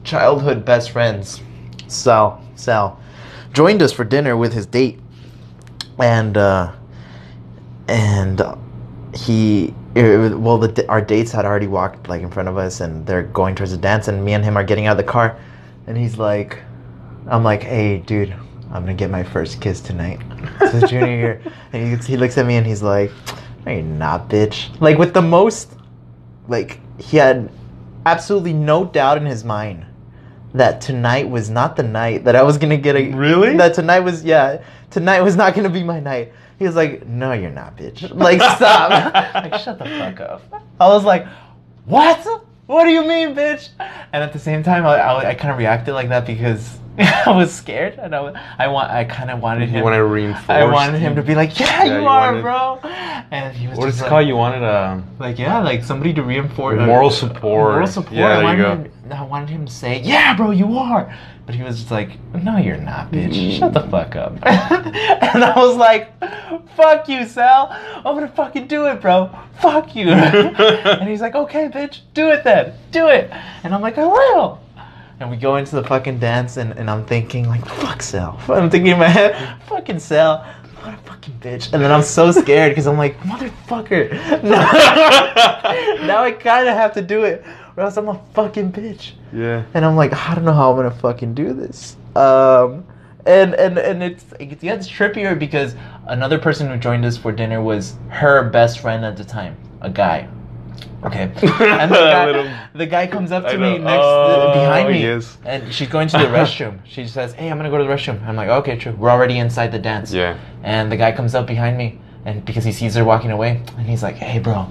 [0.04, 1.40] childhood best friends,
[1.88, 3.00] Sal Sal,
[3.54, 4.98] joined us for dinner with his date,
[5.98, 6.72] and uh,
[7.88, 8.42] and
[9.14, 13.06] he it well the our dates had already walked like in front of us and
[13.06, 15.38] they're going towards the dance and me and him are getting out of the car.
[15.86, 16.58] And he's like
[17.28, 18.30] i'm like hey dude
[18.70, 20.20] i'm gonna get my first kiss tonight.
[20.60, 21.42] It's his junior year.
[21.72, 23.12] And he, he looks at me and he's like
[23.64, 24.80] no you're not bitch.
[24.80, 25.72] Like with the most
[26.48, 27.50] like he had
[28.06, 29.86] absolutely no doubt in his mind
[30.54, 33.56] that tonight was not the night that I was gonna get a Really?
[33.56, 36.32] that tonight was yeah tonight was not gonna be my night.
[36.56, 38.14] He was like, "No, you're not, bitch.
[38.14, 38.90] Like, stop.
[39.34, 40.42] like, shut the fuck up."
[40.78, 41.26] I was like,
[41.84, 42.24] "What?
[42.66, 43.70] What do you mean, bitch?"
[44.12, 47.32] And at the same time, I, I, I kind of reacted like that because I
[47.34, 49.78] was scared, and I, was, I want I kind of wanted him.
[49.78, 50.48] You want to reinforce.
[50.48, 52.78] I wanted him to be like, "Yeah, Yeah, you, you are, wanted- bro."
[53.32, 54.26] And he was What is just it called?
[54.28, 55.02] You wanted a.
[55.18, 57.42] like yeah, like somebody to reinforce Moral support.
[57.74, 58.14] Moral support.
[58.14, 58.70] Yeah, there you go.
[58.76, 58.92] him.
[59.12, 61.14] I wanted him to say, "Yeah, bro, you are,"
[61.46, 63.34] but he was just like, "No, you're not, bitch.
[63.34, 63.58] Mm.
[63.58, 66.12] Shut the fuck up." and I was like,
[66.76, 67.68] "Fuck you, Sal.
[67.70, 69.30] I'm gonna fucking do it, bro.
[69.60, 72.72] Fuck you." and he's like, "Okay, bitch, do it then.
[72.92, 73.30] Do it."
[73.62, 74.60] And I'm like, "I will."
[75.20, 78.70] And we go into the fucking dance, and, and I'm thinking like, "Fuck Sal." I'm
[78.70, 80.46] thinking in my head, "Fucking Sal."
[80.84, 81.72] What a fucking bitch.
[81.72, 84.12] And then I'm so scared because I'm like, motherfucker.
[84.42, 87.42] now I kind of have to do it,
[87.76, 89.12] or else I'm a fucking bitch.
[89.32, 89.64] Yeah.
[89.74, 91.96] And I'm like, I don't know how I'm gonna fucking do this.
[92.16, 92.84] Um,
[93.26, 95.74] and and and it's it gets trippier because
[96.06, 99.90] another person who joined us for dinner was her best friend at the time, a
[99.90, 100.28] guy.
[101.04, 105.36] Okay, and the guy, the guy comes up to me next Oh, behind me, yes.
[105.44, 106.78] and she's going to the restroom.
[106.84, 108.92] She says, "Hey, I'm gonna go to the restroom." I'm like, "Okay, true.
[108.92, 110.38] We're already inside the dance." Yeah.
[110.62, 113.86] And the guy comes up behind me, and because he sees her walking away, and
[113.86, 114.66] he's like, "Hey, bro,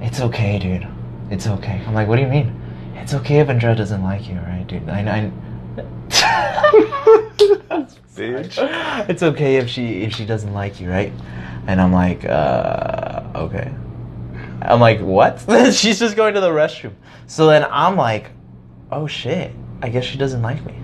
[0.00, 0.86] it's okay, dude.
[1.32, 2.62] It's okay." I'm like, "What do you mean?"
[3.02, 4.88] It's okay if Andrea doesn't like you, right, dude?
[4.88, 5.32] I, I...
[8.14, 9.08] Bitch.
[9.08, 11.12] It's okay if she if she doesn't like you, right?
[11.66, 13.74] And I'm like, uh, okay.
[14.62, 15.40] I'm like, what?
[15.72, 16.92] She's just going to the restroom.
[17.26, 18.30] So then I'm like,
[18.92, 19.52] oh shit.
[19.82, 20.76] I guess she doesn't like me.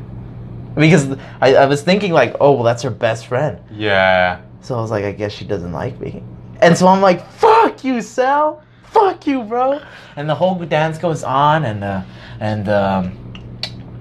[0.75, 3.61] Because I, I was thinking like, oh well, that's her best friend.
[3.71, 4.41] Yeah.
[4.61, 6.25] So I was like, I guess she doesn't like me.
[6.61, 8.65] And so I'm like, fuck you, Sal.
[8.91, 9.81] Fuck you, bro.
[10.17, 12.03] And the whole dance goes on, and uh,
[12.41, 13.33] and um,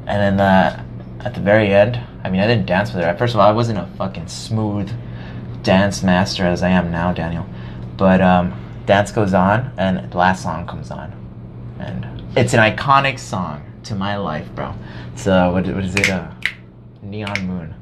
[0.05, 0.83] and then uh,
[1.25, 3.15] at the very end, I mean, I didn't dance with her.
[3.17, 4.91] First of all, I wasn't a fucking smooth
[5.63, 7.45] dance master as I am now, Daniel.
[7.97, 8.53] But um,
[8.85, 11.11] dance goes on, and the last song comes on,
[11.79, 12.05] and
[12.37, 14.73] it's an iconic song to my life, bro.
[15.15, 16.09] So what, what is it?
[16.09, 16.31] Uh,
[17.01, 17.73] Neon Moon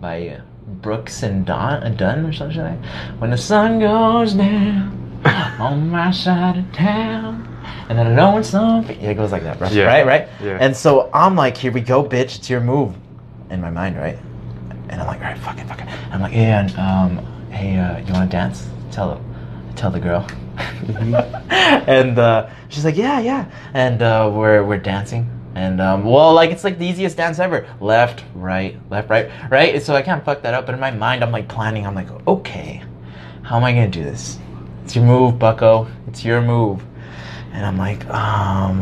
[0.00, 3.18] by Brooks and Don, Dunn or something like that.
[3.18, 7.48] When the sun goes down on my side of town.
[7.88, 9.00] And then I know when something.
[9.00, 9.68] Yeah, it goes like that, bro.
[9.68, 9.84] Yeah.
[9.84, 10.28] Right, right?
[10.42, 10.58] Yeah.
[10.60, 12.38] And so I'm like, here we go, bitch.
[12.38, 12.94] It's your move.
[13.50, 14.18] In my mind, right?
[14.88, 15.88] And I'm like, all right, fuck it, fuck it.
[16.10, 18.68] I'm like, hey, and, um, hey, uh, you want to dance?
[18.90, 20.26] Tell the, tell the girl.
[21.86, 23.50] and uh, she's like, yeah, yeah.
[23.74, 25.28] And uh, we're we're dancing.
[25.54, 27.66] And um, well, like it's like the easiest dance ever.
[27.80, 29.82] Left, right, left, right, right.
[29.82, 30.66] So I can't fuck that up.
[30.66, 31.86] But in my mind, I'm like planning.
[31.86, 32.82] I'm like, okay,
[33.42, 34.38] how am I gonna do this?
[34.84, 35.88] It's your move, Bucko.
[36.08, 36.82] It's your move.
[37.52, 38.80] And I'm like, um,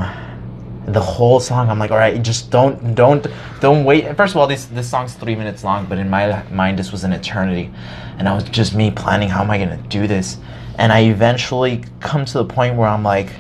[0.87, 1.69] the whole song.
[1.69, 3.27] I'm like, all right, just don't, don't,
[3.61, 4.17] don't wait.
[4.17, 7.05] First of all, this this song's three minutes long, but in my mind, this was
[7.05, 7.71] an eternity,
[8.19, 10.39] and I was just me planning how am I gonna do this.
[10.79, 13.33] And I eventually come to the point where I'm like,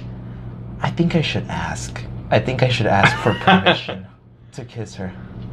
[0.80, 2.02] I think I should ask.
[2.30, 4.06] I think I should ask for permission
[4.52, 5.12] to kiss her.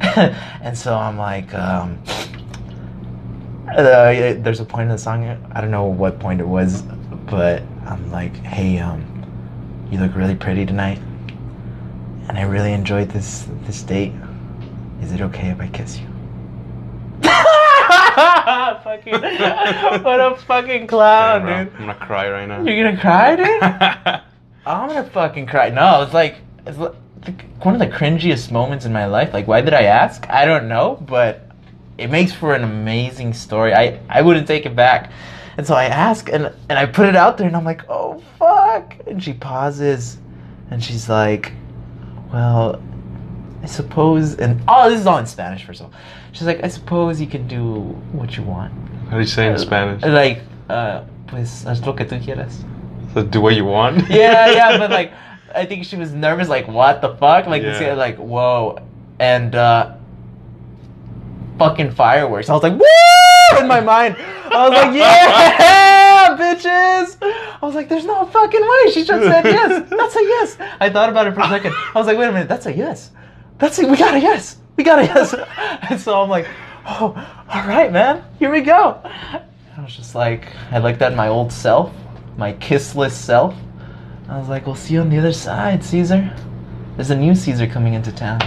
[0.60, 1.98] and so I'm like, um,
[3.68, 5.24] uh, there's a point in the song.
[5.52, 6.82] I don't know what point it was,
[7.30, 9.04] but I'm like, hey, um,
[9.90, 10.98] you look really pretty tonight,
[12.28, 14.12] and I really enjoyed this this date.
[15.02, 16.06] Is it okay if I kiss you?
[18.82, 19.12] fucking,
[20.02, 21.72] what a fucking clown, Yeah, dude.
[21.74, 22.62] I'm gonna cry right now.
[22.62, 23.62] You're gonna cry, dude?
[24.66, 25.70] I'm gonna fucking cry.
[25.70, 26.36] No, it's like
[26.66, 26.94] it's like
[27.64, 29.32] one of the cringiest moments in my life.
[29.32, 30.28] Like, why did I ask?
[30.28, 31.50] I don't know, but
[31.96, 33.74] it makes for an amazing story.
[33.74, 35.10] I I wouldn't take it back.
[35.58, 38.22] And so I ask, and and I put it out there, and I'm like, oh
[38.38, 38.94] fuck.
[39.08, 40.16] And she pauses,
[40.70, 41.52] and she's like,
[42.32, 42.80] well,
[43.64, 44.36] I suppose.
[44.36, 45.92] And oh, this is all in Spanish, first of all.
[46.30, 47.80] She's like, I suppose you can do
[48.12, 48.72] what you want.
[49.06, 50.04] How do you say in Spanish?
[50.04, 52.62] Like, uh, pues haz lo que tú quieras.
[53.12, 54.08] So do what you want.
[54.10, 55.12] yeah, yeah, but like,
[55.56, 56.48] I think she was nervous.
[56.48, 57.48] Like, what the fuck?
[57.48, 57.94] Like, yeah.
[57.94, 58.78] like, whoa,
[59.18, 59.96] and uh,
[61.58, 62.48] fucking fireworks.
[62.48, 63.27] I was like, woo!
[63.58, 67.16] In my mind, I was like, yeah, bitches.
[67.22, 68.90] I was like, there's no fucking way.
[68.92, 69.88] She just said yes.
[69.88, 70.56] That's a yes.
[70.80, 71.72] I thought about it for a second.
[71.72, 73.10] I was like, wait a minute, that's a yes.
[73.58, 73.88] That's it.
[73.88, 74.58] we got a yes.
[74.76, 75.34] We got a yes.
[75.90, 76.46] And so I'm like,
[76.86, 77.14] oh,
[77.48, 78.24] all right, man.
[78.38, 79.00] Here we go.
[79.04, 81.92] I was just like, I looked at my old self,
[82.36, 83.54] my kissless self.
[84.28, 86.34] I was like, we'll see you on the other side, Caesar.
[86.96, 88.40] There's a new Caesar coming into town.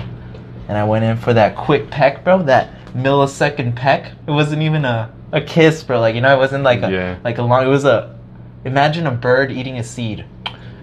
[0.67, 2.43] And I went in for that quick peck, bro.
[2.43, 4.11] That millisecond peck.
[4.27, 5.99] It wasn't even a, a kiss, bro.
[5.99, 7.17] Like, you know, it wasn't like a Yeah.
[7.23, 8.17] like a long it was a
[8.65, 10.25] imagine a bird eating a seed.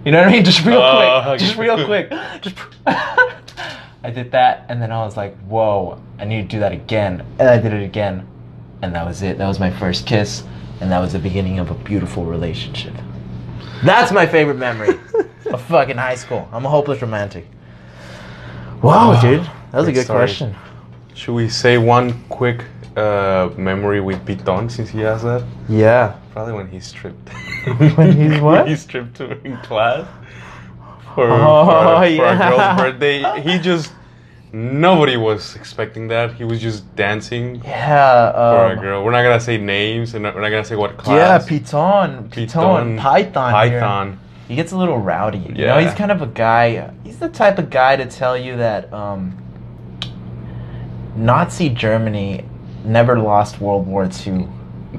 [0.05, 0.45] You know what I mean?
[0.45, 1.39] Just real Oh, quick.
[1.39, 2.07] Just real quick.
[2.11, 2.55] Oh, Just
[4.01, 7.25] I did that, and then I was like, whoa, I need to do that again.
[7.37, 8.25] And I did it again.
[8.81, 9.37] And that was it.
[9.37, 10.43] That was my first kiss,
[10.79, 12.93] and that was the beginning of a beautiful relationship.
[13.83, 14.97] That's my favorite memory
[15.51, 16.47] of fucking high school.
[16.53, 17.45] I'm a hopeless romantic.
[18.81, 19.41] Wow, Oh, dude.
[19.43, 20.19] That was a good story.
[20.19, 20.55] question.
[21.19, 22.63] Should we say one quick
[22.95, 25.43] uh, memory with Piton since he has that?
[25.67, 26.15] Yeah.
[26.31, 27.27] Probably when he stripped.
[27.97, 28.69] When he's what?
[28.69, 30.07] he stripped to in class
[31.13, 32.31] for, Oh, for, for yeah.
[32.31, 33.41] a girl's birthday.
[33.41, 33.91] He just
[34.53, 36.35] nobody was expecting that.
[36.35, 38.31] He was just dancing Yeah.
[38.31, 39.03] for Um, a girl.
[39.03, 41.45] We're not gonna say names, and we're not gonna say what yeah, class.
[41.49, 42.29] Piton.
[42.29, 42.47] Piton.
[42.47, 42.97] Piton.
[42.97, 43.67] Python.
[43.69, 43.81] here.
[43.81, 44.19] Python.
[44.47, 45.39] He gets a little rowdy.
[45.39, 45.81] You know, Yeah.
[45.81, 46.91] he's kind of a guy.
[47.03, 49.35] He's the type of guy to tell you that um,
[51.19, 52.45] Nazi Germany
[52.85, 54.47] never lost World War II.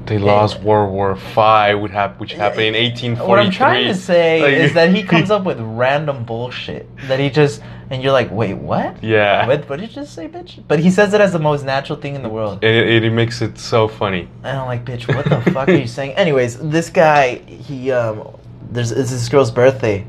[0.05, 3.27] They lost World War Five, which, hap- which happened in 1843.
[3.27, 7.19] What I'm trying to say Like- is that he comes up with random bullshit that
[7.19, 9.03] he just and you're like, wait, what?
[9.03, 9.45] Yeah.
[9.45, 10.63] What, what did you just say, bitch?
[10.65, 12.63] But he says it as the most natural thing in the world.
[12.63, 14.29] It, it, it makes it so funny.
[14.45, 16.13] And I'm like, bitch, what the fuck are you saying?
[16.13, 18.29] Anyways, this guy, he, um,
[18.71, 20.07] there's it's this girl's birthday,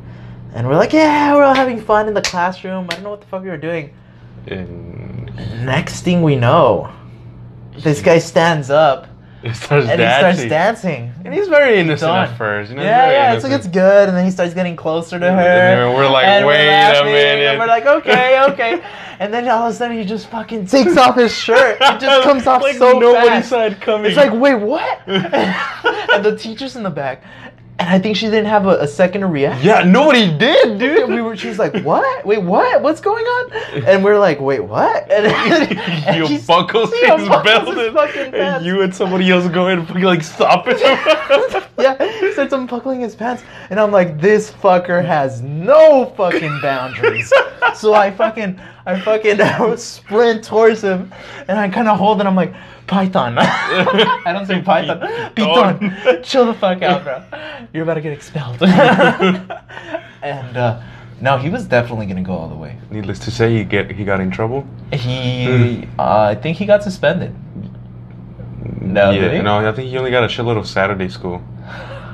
[0.54, 2.84] and we're like, yeah, we're all having fun in the classroom.
[2.88, 3.92] I don't know what the fuck we were doing.
[4.46, 6.92] And Next thing we know,
[7.78, 9.08] this guy stands up
[9.42, 10.30] it starts and dancing.
[10.30, 11.12] he starts dancing.
[11.24, 12.28] And he's very innocent Done.
[12.28, 12.70] at first.
[12.70, 15.18] You know, yeah, he's yeah, it's like it's good, and then he starts getting closer
[15.18, 15.40] to her.
[15.40, 17.44] And we're like, and wait a laughing, minute.
[17.46, 18.84] And we're like, okay, okay.
[19.18, 21.78] And then all of a sudden he just fucking takes off his shirt.
[21.80, 23.48] It just comes off like so nobody fast.
[23.48, 24.06] saw it coming.
[24.06, 25.00] It's like, wait, what?
[25.08, 27.24] and the teacher's in the back,
[27.78, 29.64] and I think she didn't have a, a second to react.
[29.64, 31.08] yeah, nobody did, dude.
[31.08, 32.24] We were, she was like, "What?
[32.24, 32.82] Wait, what?
[32.82, 33.52] What's going on?"
[33.88, 37.68] And we're like, "Wait, what?" And, and you he's- buckles his belt
[38.16, 40.78] and, and you and somebody else go in and fucking like stop it.
[41.78, 47.32] yeah, he starts unbuckling his pants, and I'm like, "This fucker has no fucking boundaries."
[47.74, 51.12] so I fucking, I fucking sprint towards him,
[51.48, 52.26] and I kind of hold it.
[52.26, 52.52] I'm like,
[52.86, 55.00] "Python." I don't say Python.
[55.00, 55.78] Python.
[55.78, 56.22] Python.
[56.22, 57.22] Chill the fuck out, bro.
[57.72, 58.62] You're about to get expelled.
[60.22, 60.80] and uh,
[61.20, 62.76] no, he was definitely gonna go all the way.
[62.90, 64.66] Needless to say, he get he got in trouble.
[64.92, 67.34] He, uh, I think he got suspended.
[68.80, 69.42] No, yeah, did he?
[69.42, 71.38] no, I think he only got a shitload of Saturday school.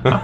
[0.03, 0.15] what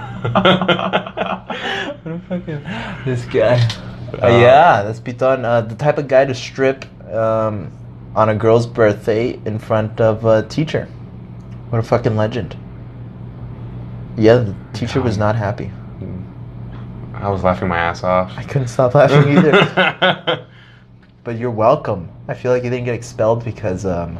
[2.05, 2.63] a fucking
[3.03, 3.67] this guy.
[4.13, 5.43] Uh, yeah, that's Piton.
[5.43, 7.71] Uh, the type of guy to strip um,
[8.15, 10.85] on a girl's birthday in front of a teacher.
[11.69, 12.57] What a fucking legend.
[14.17, 15.71] Yeah, the teacher was not happy.
[17.13, 18.31] I was laughing my ass off.
[18.37, 20.47] I couldn't stop laughing either.
[21.23, 22.09] but you're welcome.
[22.27, 24.17] I feel like you didn't get expelled because um,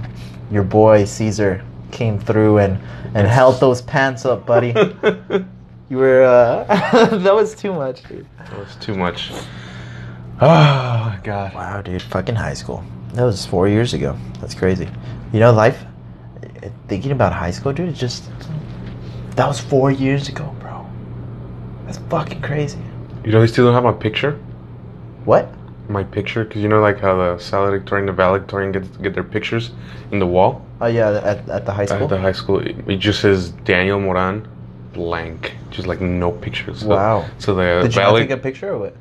[0.49, 2.79] your boy Caesar came through and,
[3.13, 4.73] and held those pants up, buddy.
[5.87, 6.63] You were uh,
[7.17, 8.25] that was too much, dude.
[8.39, 9.31] That was too much.
[10.41, 11.53] Oh God.
[11.53, 12.83] Wow, dude, fucking high school.
[13.13, 14.17] That was four years ago.
[14.41, 14.89] That's crazy.
[15.31, 15.83] You know, life.
[16.61, 18.29] eh, Thinking about high school, dude, it's just
[19.35, 20.85] that was four years ago, bro.
[21.85, 22.79] That's fucking crazy.
[23.23, 24.33] You know, they still don't have my picture.
[25.23, 25.49] What?
[25.87, 29.71] My picture, because you know, like how the valedictorian, the valedictorian get get their pictures
[30.11, 32.03] in the wall Oh yeah, at, at the high school.
[32.03, 32.59] at the high school.
[32.59, 34.47] It, it just says Daniel Moran,
[34.93, 36.81] blank, just like no pictures.
[36.81, 37.25] So, Wow.
[37.39, 38.97] So the Did you not valed- take a picture of it?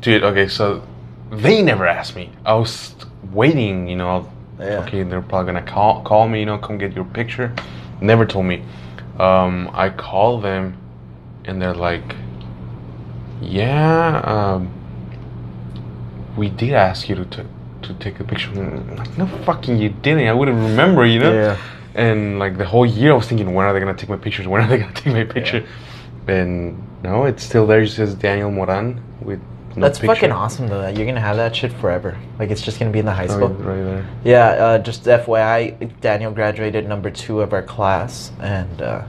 [0.00, 0.22] Dude.
[0.22, 0.82] Okay, so
[1.30, 2.30] they never asked me.
[2.44, 2.94] I was
[3.32, 3.88] waiting.
[3.88, 4.28] You know,
[4.58, 4.84] Yeah.
[4.86, 6.40] okay, they're probably gonna call call me.
[6.40, 7.52] You know, come get your picture.
[8.00, 8.62] Never told me.
[9.18, 10.76] Um, I call them,
[11.46, 12.14] and they're like,
[13.40, 14.68] "Yeah, um,
[16.36, 17.42] we did ask you to t-
[17.82, 20.26] to take a picture." I'm like, no, fucking, you didn't.
[20.28, 21.04] I wouldn't remember.
[21.06, 21.32] You know.
[21.32, 21.56] Yeah.
[21.94, 24.46] And like the whole year, I was thinking, when are they gonna take my pictures?
[24.46, 25.64] When are they gonna take my picture?
[26.28, 27.80] And no, it's still there.
[27.82, 29.40] It says Daniel Moran with
[29.76, 30.14] no That's picture.
[30.14, 30.80] fucking awesome though.
[30.80, 32.16] that You're gonna have that shit forever.
[32.38, 33.48] Like it's just gonna be in the high Oh, school.
[33.48, 34.06] right there.
[34.24, 39.02] Yeah, uh, just FYI, Daniel graduated number two of our class, and uh,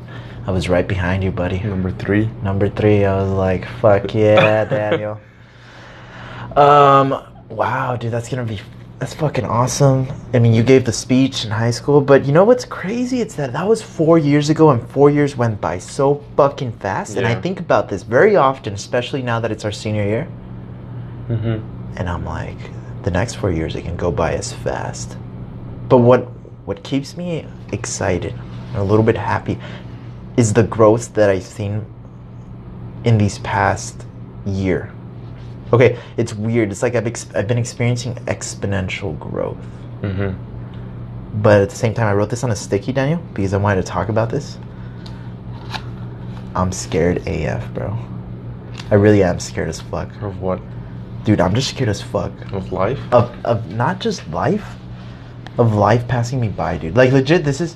[0.46, 1.60] I was right behind you, buddy.
[1.60, 2.30] Number three.
[2.44, 5.20] Number three, I was like, "Fuck yeah, Daniel."
[6.56, 8.60] Um, wow, dude, that's gonna be
[9.00, 10.08] that's fucking awesome.
[10.34, 13.22] I mean, you gave the speech in high school, but you know what's crazy?
[13.22, 17.16] It's that that was four years ago, and four years went by so fucking fast.
[17.16, 20.28] And I think about this very often, especially now that it's our senior year.
[21.30, 21.98] Mm-hmm.
[21.98, 22.58] And I'm like,
[23.04, 25.18] the next four years it can go by as fast.
[25.90, 26.22] But what
[26.66, 29.58] what keeps me excited and a little bit happy
[30.36, 31.86] is the growth that I've seen
[33.06, 34.06] in these past
[34.46, 34.92] year.
[35.74, 36.72] Okay, it's weird.
[36.72, 39.58] It's like I've ex- I've been experiencing exponential growth.
[40.02, 41.42] Mm-hmm.
[41.42, 43.82] But at the same time, I wrote this on a sticky, Daniel, because I wanted
[43.82, 44.58] to talk about this.
[46.56, 47.98] I'm scared AF, bro.
[48.90, 50.62] I really am scared as fuck Of what?
[51.28, 53.00] Dude, I'm just scared as fuck Of life?
[53.12, 54.66] of of not just life,
[55.58, 56.96] of life passing me by, dude.
[56.96, 57.76] Like legit, this is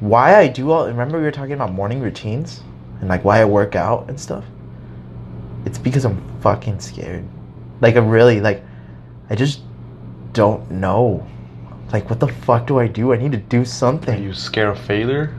[0.00, 0.86] why I do all.
[0.86, 2.62] Remember we were talking about morning routines
[3.00, 4.44] and like why I work out and stuff.
[5.64, 7.24] It's because I'm fucking scared.
[7.80, 8.62] Like I'm really like,
[9.30, 9.62] I just
[10.34, 11.26] don't know.
[11.94, 13.14] Like what the fuck do I do?
[13.14, 14.22] I need to do Are something.
[14.22, 15.34] you scared of failure?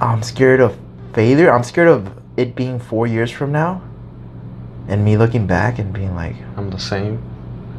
[0.00, 0.76] I'm scared of
[1.14, 1.52] failure.
[1.52, 3.80] I'm scared of it being four years from now,
[4.88, 7.22] and me looking back and being like, I'm the same.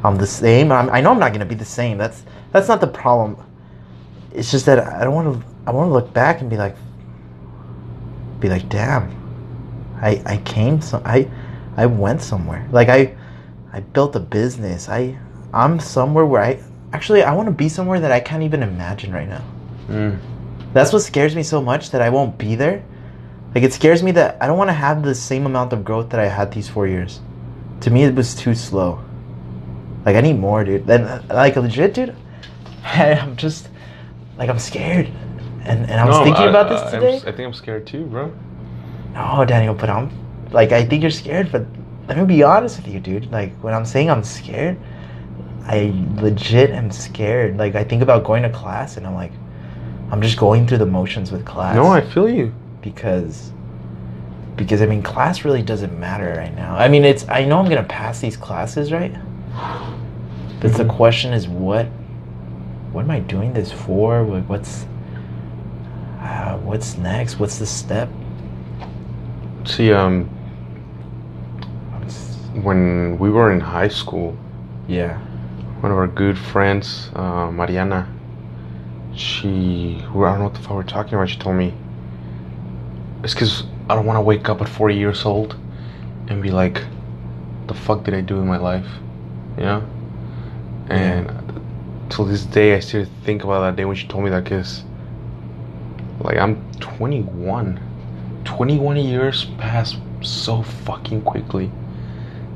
[0.04, 0.72] I'm the same.
[0.72, 1.98] I'm, I know I'm not gonna be the same.
[1.98, 3.38] That's that's not the problem.
[4.34, 5.48] It's just that I don't want to.
[5.66, 6.76] I want to look back and be like,
[8.40, 9.12] be like, damn,
[10.02, 10.82] I I came.
[11.06, 11.30] I
[11.78, 12.68] I went somewhere.
[12.72, 13.16] Like I
[13.72, 14.90] I built a business.
[14.90, 15.18] I
[15.54, 16.60] I'm somewhere where I
[16.92, 19.44] actually I want to be somewhere that I can't even imagine right now.
[19.88, 20.20] Mm.
[20.74, 22.84] That's what scares me so much that I won't be there.
[23.54, 26.10] Like it scares me that I don't want to have the same amount of growth
[26.10, 27.20] that I had these four years.
[27.82, 29.04] To me, it was too slow.
[30.06, 30.88] Like I need more, dude.
[30.88, 32.16] Then, uh, like legit, dude.
[32.84, 33.70] I'm just
[34.38, 35.08] like I'm scared,
[35.66, 37.16] and and I was No, thinking I- about this I'm today.
[37.18, 38.34] s- I think I'm scared too, bro.
[39.14, 40.10] No, Daniel, but I'm
[40.52, 41.66] like I think you're scared, but
[42.08, 43.32] let me be honest with you, dude.
[43.32, 44.78] Like when I'm saying I'm scared,
[45.66, 47.58] I legit am scared.
[47.58, 49.32] Like I think about going to class and I'm like
[50.12, 51.76] I'm just going through the motions with class.
[51.76, 52.54] No, I feel you.
[52.84, 53.52] Because
[54.56, 56.76] because I mean class really doesn't matter right now.
[56.76, 59.14] I mean it's I know I'm gonna pass these classes, right?
[60.60, 60.96] But the Mhm.
[60.96, 61.88] question is what
[62.92, 64.22] what am I doing this for?
[64.22, 64.86] Like what's
[66.22, 67.40] uh, what's next?
[67.40, 68.10] What's the step?
[69.66, 70.30] See, um,
[72.62, 74.36] when we were in high school,
[74.88, 75.18] Yeah.
[75.82, 78.08] one of our good friends, uh, Mariana,
[79.14, 81.74] she, I don't know what the fuck we're talking about, she told me,
[83.24, 85.56] it's because I don't want to wake up at 40 years old
[86.28, 86.84] and be like,
[87.68, 88.88] the fuck did I do in my life?
[89.58, 89.88] You know?
[90.90, 91.32] And
[92.10, 94.84] till this day, I still think about that day when she told me that because,
[96.20, 97.80] like, I'm 21.
[98.44, 101.72] 21 years pass so fucking quickly.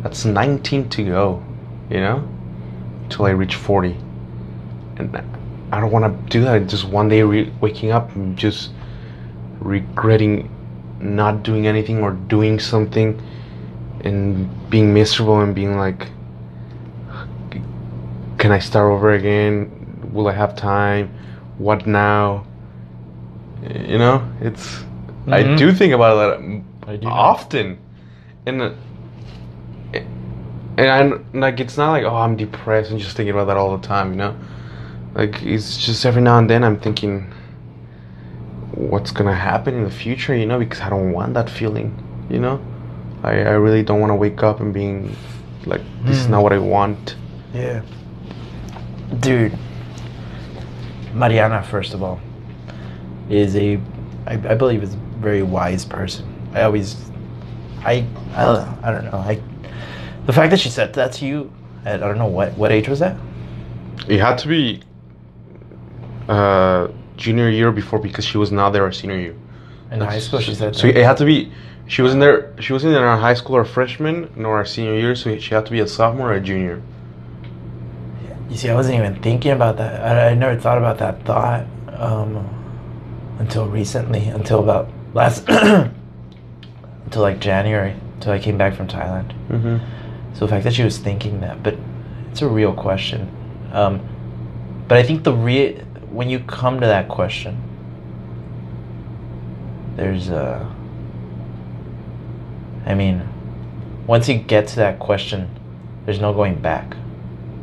[0.03, 1.43] That's 19 to go,
[1.89, 2.27] you know?
[3.09, 3.95] Till I reach 40.
[4.97, 5.15] And
[5.71, 6.67] I don't want to do that.
[6.67, 8.71] Just one day re- waking up and just
[9.59, 10.49] regretting
[10.99, 13.21] not doing anything or doing something
[14.03, 16.07] and being miserable and being like,
[18.37, 19.71] can I start over again?
[20.13, 21.09] Will I have time?
[21.57, 22.45] What now?
[23.63, 24.83] You know, it's.
[25.27, 25.57] I Mhm.
[25.57, 27.77] do think about that I do often,
[28.45, 28.73] and
[30.77, 33.75] and I'm like, it's not like oh I'm depressed and just thinking about that all
[33.75, 34.35] the time, you know.
[35.15, 37.31] Like it's just every now and then I'm thinking,
[38.77, 40.59] what's gonna happen in the future, you know?
[40.59, 41.91] Because I don't want that feeling,
[42.29, 42.59] you know.
[43.23, 45.15] I I really don't want to wake up and being
[45.65, 46.31] like this is Hmm.
[46.33, 47.15] not what I want.
[47.53, 47.81] Yeah.
[49.19, 49.57] Dude,
[51.13, 52.19] Mariana, first of all,
[53.29, 53.79] is a,
[54.27, 56.25] I, I believe, is a very wise person.
[56.53, 56.95] I always,
[57.83, 58.05] I,
[58.35, 59.17] I don't know, I don't know.
[59.17, 59.41] I,
[60.25, 61.51] the fact that she said that to you,
[61.85, 63.15] at, I don't know what, what age was that?
[64.07, 64.81] It had to be
[66.29, 66.87] uh
[67.17, 69.35] junior year before because she was not there our senior year.
[69.91, 70.75] In high school, she said.
[70.75, 70.97] So that.
[70.97, 71.51] it had to be.
[71.87, 72.53] She wasn't there.
[72.61, 75.15] She wasn't in our high school or freshman nor our senior year.
[75.15, 76.81] So she had to be a sophomore or a junior.
[78.49, 80.01] You see, I wasn't even thinking about that.
[80.03, 82.47] I, I never thought about that thought um,
[83.39, 89.33] until recently, until about last, until like January, until I came back from Thailand.
[89.49, 90.33] Mm-hmm.
[90.33, 91.77] So the fact that she was thinking that, but
[92.31, 93.29] it's a real question.
[93.73, 94.07] Um,
[94.87, 97.61] but I think the real when you come to that question,
[99.95, 100.73] there's a.
[102.85, 103.27] I mean,
[104.05, 105.49] once you get to that question,
[106.05, 106.95] there's no going back.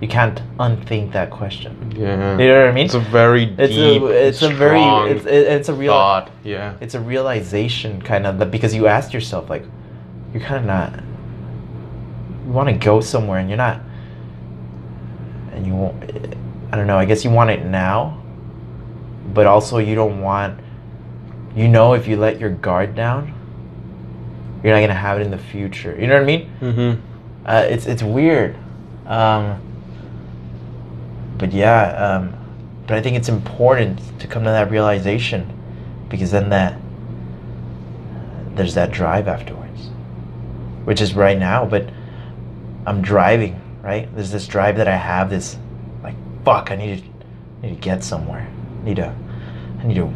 [0.01, 1.93] You can't unthink that question.
[1.97, 2.37] Yeah.
[2.37, 2.85] You know what I mean?
[2.85, 6.31] It's a very It's deep, a it's a very it's it, it's a real thought.
[6.43, 6.77] Yeah.
[6.81, 9.65] it's a realization kind of that because you asked yourself like
[10.35, 11.01] you're kind of not
[12.45, 13.81] you want to go somewhere and you're not
[15.53, 16.05] and you won't
[16.73, 18.21] i don't know i guess you want it now
[19.33, 20.61] but also you don't want
[21.57, 23.33] you know if you let your guard down
[24.63, 25.95] you're not going to have it in the future.
[26.01, 26.51] You know what i mean?
[26.61, 27.47] Mm-hmm.
[27.47, 28.57] uh, it's it's weird.
[29.07, 29.61] Um,
[31.37, 32.33] but yeah um,
[32.87, 35.53] but i think it's important to come to that realization
[36.09, 36.81] because then that
[38.55, 39.89] there's that drive afterwards
[40.85, 41.91] which is right now but
[42.87, 44.09] i'm driving right?
[44.15, 45.59] There's this drive that i have this
[46.03, 46.15] like
[46.45, 48.49] fuck i need to need to get somewhere.
[48.49, 48.54] I
[48.85, 49.15] need to
[49.81, 50.11] i need to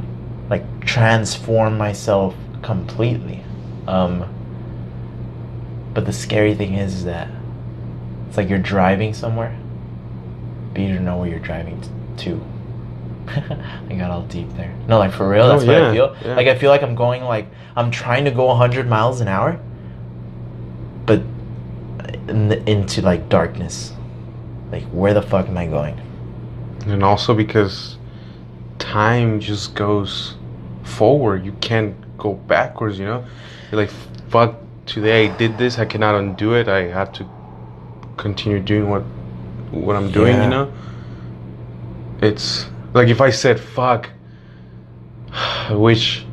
[0.51, 3.43] like transform myself completely
[3.87, 4.25] um
[5.95, 7.29] but the scary thing is that
[8.29, 9.57] It's like you're driving somewhere,
[10.73, 11.81] but you don't know where you're driving
[12.19, 12.41] to.
[13.91, 14.73] I got all deep there.
[14.87, 16.17] No, like for real, No, that's what I feel.
[16.25, 16.35] yeah.
[16.37, 19.59] Like I feel like I'm going like I'm trying to go 100 miles an hour,
[21.05, 21.21] but
[22.29, 23.93] in the, into like darkness.
[24.71, 25.99] Like where the fuck am I going?
[26.87, 27.98] And also because
[28.79, 30.35] time just goes
[30.85, 31.45] forward.
[31.45, 33.25] You can't go backwards, you know?
[33.71, 33.91] You're like,
[34.31, 34.57] fuck,
[34.87, 36.69] today I did this, I cannot undo it.
[36.69, 37.27] I have to
[38.17, 39.03] continue doing what
[39.71, 40.45] what I'm doing, Yeah.
[40.45, 40.73] you know?
[42.23, 44.11] It's like if I said fuck,
[45.33, 46.25] I wish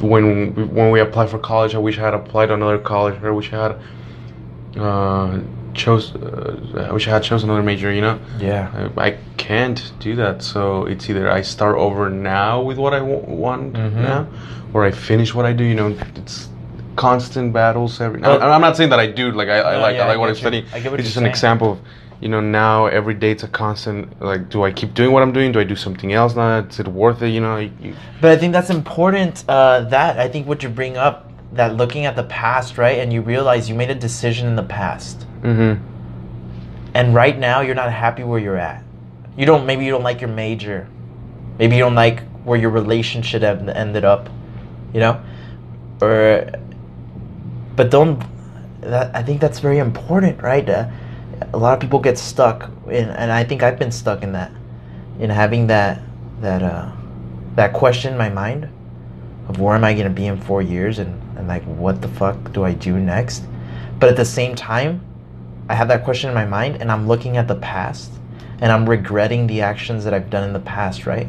[0.00, 3.30] when when we applied for college, I wish I had applied to another college, I
[3.30, 3.80] wish I had
[4.80, 5.40] uh,
[5.78, 8.18] chose, uh, I wish I had chosen another major, you know?
[8.38, 8.90] Yeah.
[8.96, 10.42] I, I can't do that.
[10.42, 13.94] So it's either I start over now with what I wa- want Mhm.
[13.94, 14.26] now,
[14.74, 15.64] or I finish what I do.
[15.64, 16.48] You know, it's
[16.96, 18.20] constant battles every.
[18.20, 19.30] But- I'm not saying that I do.
[19.32, 20.64] Like I, I No, like yeah, I like what I'm studying.
[20.74, 21.78] I get what it's just you're an example of,
[22.20, 24.20] you know, now every day it's a constant.
[24.20, 25.52] Like, do I keep doing what I'm doing?
[25.52, 26.58] Do I do something else now?
[26.58, 27.28] Is it worth it?
[27.28, 27.56] You know.
[27.58, 29.44] You- But I think that's important.
[29.48, 31.16] Uh, that I think what you bring up,
[31.52, 34.62] that looking at the past, right, and you realize you made a decision in the
[34.62, 35.78] past, Mhm.
[36.94, 38.82] and right now you're not happy where you're at.
[39.36, 39.64] You don't.
[39.66, 40.86] Maybe you don't like your major.
[41.58, 44.28] Maybe you don't like where your relationship en- ended up.
[44.92, 45.16] You know,
[46.00, 46.46] or.
[47.76, 48.22] But don't.
[48.80, 50.68] That I think that's very important, right?
[50.68, 50.86] Uh,
[51.52, 54.50] a lot of people get stuck, in, and I think I've been stuck in that,
[55.20, 56.00] in having that
[56.40, 56.86] that uh,
[57.54, 58.68] that question in my mind
[59.48, 62.08] of where am I going to be in four years and, and like what the
[62.08, 63.44] fuck do I do next?
[63.98, 65.00] But at the same time,
[65.68, 68.10] I have that question in my mind and I'm looking at the past
[68.60, 71.28] and I'm regretting the actions that I've done in the past, right?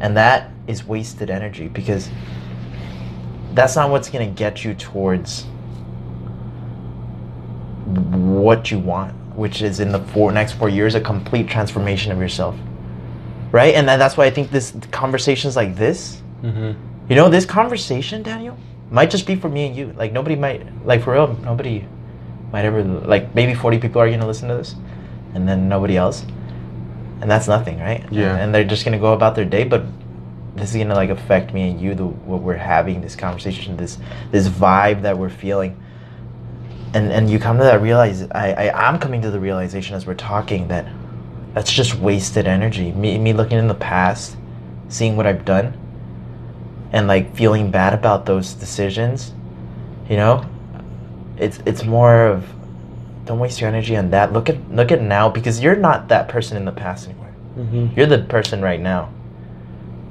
[0.00, 2.10] And that is wasted energy because
[3.54, 5.46] that's not what's going to get you towards
[7.86, 12.18] what you want, which is in the four next four years a complete transformation of
[12.18, 12.56] yourself.
[13.52, 13.74] Right?
[13.74, 16.76] And that's why I think this conversations like this, Mhm.
[17.08, 18.56] you know, this conversation, Daniel,
[18.90, 19.94] might just be for me and you.
[19.96, 21.86] Like nobody might like for real, nobody
[22.52, 24.74] might ever like maybe 40 people are going to listen to this
[25.34, 26.24] and then nobody else.
[27.20, 28.04] And that's nothing, right?
[28.10, 28.32] Yeah.
[28.32, 29.84] And, and they're just going to go about their day, but
[30.56, 33.76] this is going to like affect me and you the what we're having this conversation,
[33.76, 33.98] this
[34.32, 35.80] this vibe that we're feeling.
[36.92, 40.06] And and you come to that realize I, I I'm coming to the realization as
[40.06, 40.88] we're talking that
[41.54, 42.90] that's just wasted energy.
[42.90, 44.36] Me me looking in the past,
[44.88, 45.78] seeing what I've done
[46.92, 49.32] and like feeling bad about those decisions,
[50.08, 50.44] you know,
[51.36, 52.46] it's it's more of
[53.26, 54.32] don't waste your energy on that.
[54.32, 57.30] Look at look at now because you're not that person in the past anymore.
[57.58, 57.96] Mhm.
[57.96, 59.08] You're the person right now.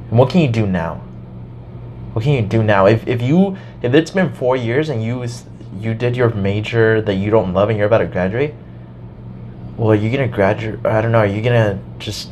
[0.09, 1.01] And what can you do now?
[2.13, 2.85] What can you do now?
[2.85, 5.25] If if you if it's been four years and you
[5.79, 8.53] you did your major that you don't love and you're about to graduate,
[9.77, 10.85] well, are you gonna graduate?
[10.85, 11.19] I don't know.
[11.19, 12.29] Are you gonna just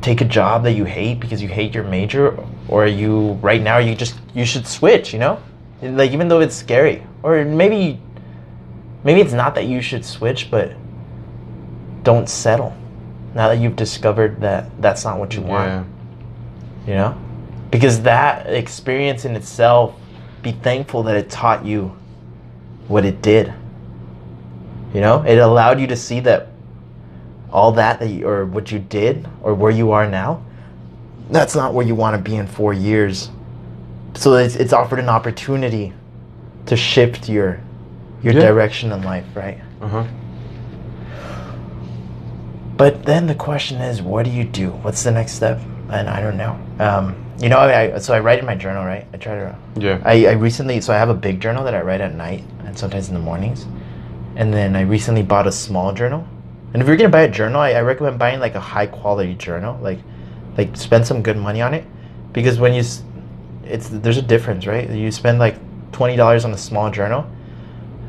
[0.00, 2.36] take a job that you hate because you hate your major,
[2.70, 3.78] or you right now?
[3.78, 5.12] You just you should switch.
[5.12, 5.42] You know,
[5.82, 8.00] like even though it's scary, or maybe
[9.04, 10.72] maybe it's not that you should switch, but
[12.02, 12.74] don't settle.
[13.34, 15.84] Now that you've discovered that that's not what you want Yeah.
[16.86, 17.14] you know
[17.70, 19.94] because that experience in itself
[20.42, 21.92] be thankful that it taught you
[22.88, 23.52] what it did
[24.92, 26.48] you know it allowed you to see that
[27.52, 30.42] all that that you, or what you did or where you are now
[31.30, 33.30] that's not where you want to be in four years
[34.14, 35.92] so it's, it's offered an opportunity
[36.66, 37.60] to shift your
[38.22, 38.40] your Yeah.
[38.48, 40.04] direction in life right Uh huh.
[42.76, 44.70] But then the question is, what do you do?
[44.70, 45.60] What's the next step?
[45.90, 46.58] And I don't know.
[46.78, 49.06] Um, you know, I, I, so I write in my journal, right?
[49.12, 49.54] I try to.
[49.76, 50.00] Yeah.
[50.02, 52.78] I, I recently, so I have a big journal that I write at night and
[52.78, 53.66] sometimes in the mornings.
[54.36, 56.26] And then I recently bought a small journal.
[56.72, 59.34] And if you're gonna buy a journal, I, I recommend buying like a high quality
[59.34, 59.78] journal.
[59.82, 59.98] Like,
[60.60, 61.84] like spend some good money on it,
[62.32, 62.84] because when you,
[63.64, 64.88] it's there's a difference, right?
[64.90, 65.56] You spend like
[65.92, 67.24] twenty dollars on a small journal,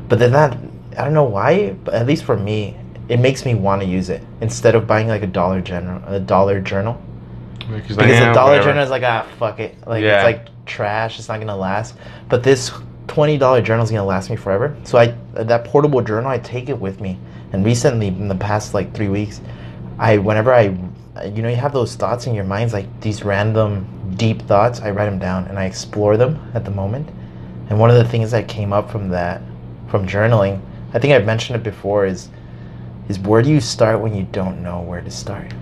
[0.08, 0.56] but then that
[0.98, 2.76] I don't know why, but at least for me,
[3.08, 6.20] it makes me want to use it instead of buying like a dollar journal, a
[6.20, 7.00] dollar journal.
[7.58, 10.18] Because, Because a dollar journal is like ah fuck it, like Yeah.
[10.18, 11.18] it's like trash.
[11.18, 11.94] It's not gonna last.
[12.28, 12.70] But this
[13.06, 14.76] twenty dollar journal is gonna last me forever.
[14.84, 17.18] So I that portable journal, I take it with me.
[17.52, 19.40] And recently, in the past like three weeks,
[19.98, 20.74] I whenever I,
[21.24, 24.80] you know, you have those thoughts in your minds, like these random deep thoughts.
[24.80, 27.08] I write them down and I explore them at the moment.
[27.68, 29.42] And one of the things that came up from that,
[29.88, 30.60] from journaling,
[30.94, 32.28] I think I've mentioned it before, is
[33.08, 35.52] is where do you start when you don't know where to start?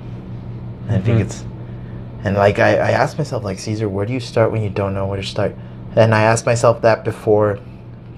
[0.88, 1.22] And I think Mhm.
[1.22, 1.44] it's
[2.22, 4.92] and like I, I asked myself like Caesar, where do you start when you don't
[4.94, 5.54] know where to start?
[5.96, 7.58] And I asked myself that before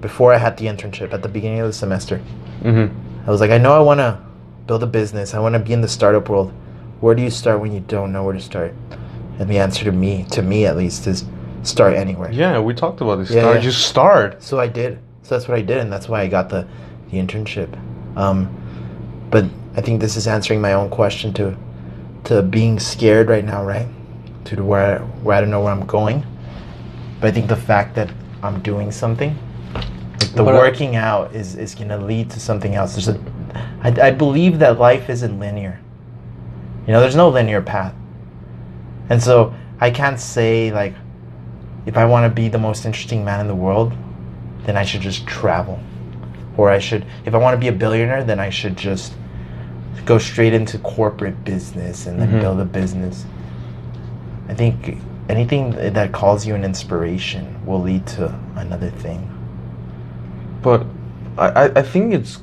[0.01, 2.21] before I had the internship at the beginning of the semester.
[2.63, 2.95] Mm-hmm.
[3.27, 4.19] I was like, I know I want to
[4.67, 5.33] build a business.
[5.33, 6.53] I want to be in the startup world.
[7.03, 8.73] Where do you start when you don't know where to start?
[9.41, 11.25] And the answer to me, to me at least, is
[11.65, 12.31] start anywhere.
[12.31, 13.29] Yeah, we talked about this.
[13.29, 13.63] Yeah, start, yeah.
[13.63, 14.41] Just start.
[14.41, 15.01] So I did.
[15.25, 16.65] So that's what I did, and that's why I got the,
[17.11, 17.77] the internship.
[18.17, 18.49] Um,
[19.33, 19.47] but
[19.77, 21.57] I think this is answering my own question to,
[22.25, 23.89] to being scared right now, right?
[24.45, 26.25] To where where I don't know where I'm going.
[27.21, 28.13] But I think the fact that
[28.45, 29.37] I'm doing something,
[29.75, 32.95] like the But, uh, working out, is is gonna lead to something else.
[32.95, 33.21] There's a,
[33.83, 35.81] I, I believe that life isn't linear.
[36.87, 37.95] You know, there's no linear path,
[39.09, 40.95] and so I can't say like,
[41.87, 43.93] if I want to be the most interesting man in the world,
[44.65, 45.79] then I should just travel.
[46.57, 49.15] Or I should, if I want to be a billionaire, then I should just
[50.05, 52.41] go straight into corporate business and then Mhm.
[52.41, 53.25] build a business.
[54.49, 59.29] I think anything that calls you an inspiration will lead to another thing.
[60.63, 60.85] But
[61.39, 62.41] I, I- I think it's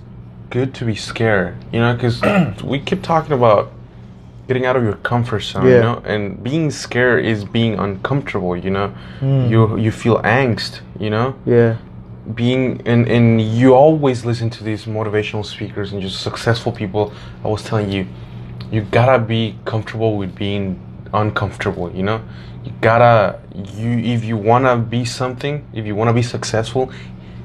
[0.49, 2.21] good to be scared, you know, because
[2.63, 3.71] we keep talking about
[4.49, 8.71] getting out of your comfort zone, you know, and being scared is being uncomfortable, you
[8.71, 8.91] know.
[9.21, 9.49] Mm.
[9.51, 11.35] You you feel angst, you know.
[11.45, 11.77] Yeah.
[12.33, 17.13] Being and and you always listen to these motivational speakers and just successful people.
[17.45, 18.07] I was telling you,
[18.71, 20.79] you gotta be comfortable with being
[21.13, 22.19] uncomfortable, you know.
[22.65, 26.91] You gotta you if you wanna be something, if you wanna be successful,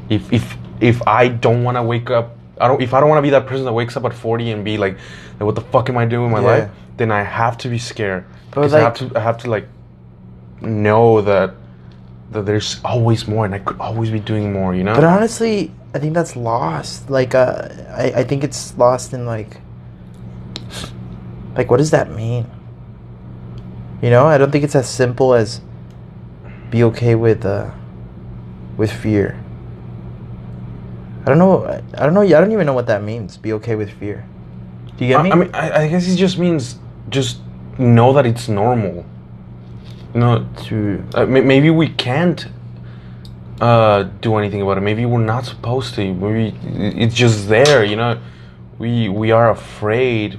[0.09, 2.81] if if if I don't wanna wake up, I don't.
[2.81, 4.97] If I don't wanna be that person that wakes up at forty and be like,
[5.39, 6.59] "What the fuck am I doing with my Yeah.
[6.59, 8.25] life?" Then I have to be scared.
[8.51, 9.11] Because I have to.
[9.17, 9.67] I have to like
[10.61, 11.55] know that
[12.31, 14.75] that there's always more, and I could always be doing more.
[14.75, 14.95] You know.
[14.95, 17.11] But honestly, I think that's lost.
[17.11, 19.61] Like, uh, I, I think it's lost in like,
[21.57, 22.47] like what does that mean?
[24.03, 25.61] You know, I don't think it's as simple as
[26.71, 27.71] be okay with uh,
[28.77, 29.41] with fear.
[31.25, 31.65] I don't know.
[31.65, 32.21] I don't know.
[32.23, 33.37] I don't even know what that means.
[33.39, 34.27] Be okay with fear.
[34.97, 35.33] Do you get I, me?
[35.33, 36.77] I mean, I, I guess it just means
[37.09, 37.39] just
[37.79, 39.05] know that it's normal.
[40.15, 42.47] Know, to uh, may- maybe we can't
[43.61, 44.83] uh, do anything about it.
[44.83, 46.15] Maybe we're not supposed to.
[46.15, 46.55] Maybe
[47.01, 47.85] it's just there.
[47.85, 48.21] You know,
[48.79, 50.39] we we are afraid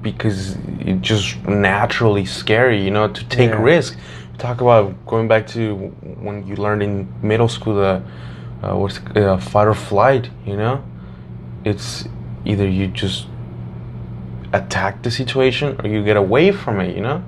[0.00, 2.82] because it's just naturally scary.
[2.82, 3.62] You know, to take Yeah.
[3.62, 3.98] risk.
[4.38, 5.74] Talk about going back to
[6.20, 8.02] when you learned in middle school the
[8.62, 10.30] uh, what's uh, fight or flight.
[10.46, 10.84] You know,
[11.64, 12.08] it's
[12.44, 13.26] either you just
[14.52, 16.94] attack the situation or you get away from it.
[16.94, 17.24] You know.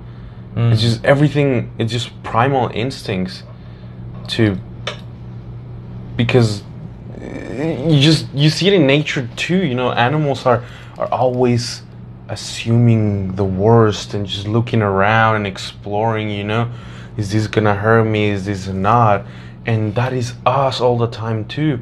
[0.55, 0.73] Mm.
[0.73, 1.71] It's just everything.
[1.77, 3.43] It's just primal instincts
[4.29, 4.57] to
[6.17, 6.63] because
[7.21, 9.63] uh, you just you see it in nature too.
[9.65, 10.63] You know, animals are
[10.97, 11.83] are always
[12.27, 16.29] assuming the worst and just looking around and exploring.
[16.29, 16.71] You know,
[17.15, 18.25] is this gonna hurt me?
[18.25, 19.25] Is this not?
[19.65, 21.79] And that is us all the time too.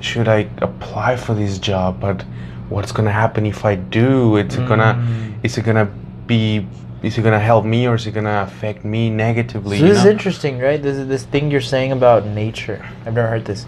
[0.00, 2.00] Should I apply for this job?
[2.00, 2.24] But
[2.68, 4.36] what's gonna happen if I do?
[4.36, 5.34] It's gonna Mm.
[5.42, 5.88] is it gonna
[6.26, 6.66] be
[7.02, 9.78] is it gonna help me or is it gonna affect me negatively?
[9.78, 10.80] So this is interesting, right?
[10.80, 12.80] This is this thing you're saying about nature.
[13.04, 13.66] I've never heard this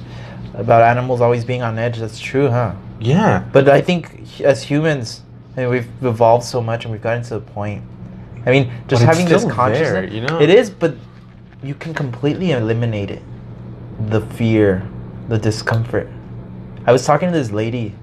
[0.55, 1.99] about animals always being on edge.
[1.99, 2.72] That's true, huh?
[3.01, 3.42] Yeah.
[3.53, 5.22] But I think as humans,
[5.57, 7.82] I mean, we've evolved so much and we've gotten to the point.
[8.47, 10.40] I mean, just having this consciousness, there, you know?
[10.40, 10.95] it is, but
[11.62, 13.22] you can completely eliminate it.
[14.09, 14.86] The fear,
[15.28, 16.09] the discomfort.
[16.86, 17.95] I was talking to this lady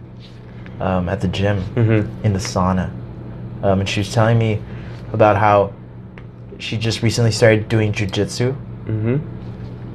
[0.80, 2.26] um, at the gym Mm-hmm.
[2.26, 2.90] in the sauna,
[3.64, 4.60] um, and she was telling me
[5.14, 5.74] about how
[6.58, 9.18] she just recently started doing jujitsu Mm-hmm.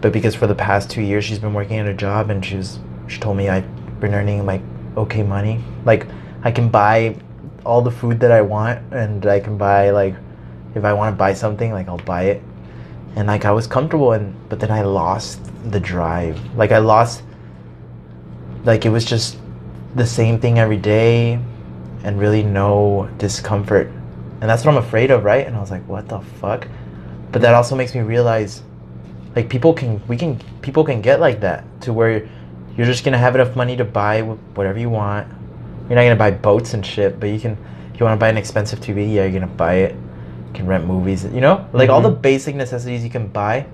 [0.01, 2.57] but because for the past two years she's been working at a job and she
[2.57, 2.79] was
[3.09, 3.65] she told me I've
[4.01, 4.61] been earning like
[4.97, 5.61] okay money.
[5.85, 6.07] Like
[6.43, 7.17] I can buy
[7.65, 10.15] all the food that I want and I can buy like
[10.75, 12.43] if I want to buy something like I'll buy it.
[13.17, 15.41] And like I was comfortable and but then I lost
[15.71, 16.39] the drive.
[16.55, 17.23] Like I lost
[18.65, 19.39] like it was just
[19.95, 21.41] the same thing every day
[22.05, 23.89] and really no discomfort.
[24.41, 25.47] And that's what I'm afraid of, right?
[25.47, 26.69] And I was like, what the fuck?
[27.33, 28.63] But that also makes me realize
[29.37, 32.29] like people can we can people can get like that to where
[32.77, 35.29] you're just gonna have enough money to buy whatever you want
[35.89, 37.53] you're not gonna buy boats and shit but you can
[37.93, 39.95] if you want to buy an expensive tv yeah you're gonna buy it
[40.57, 42.23] can rent movies you know like all the Mhm.
[42.23, 43.67] basic necessities you can buy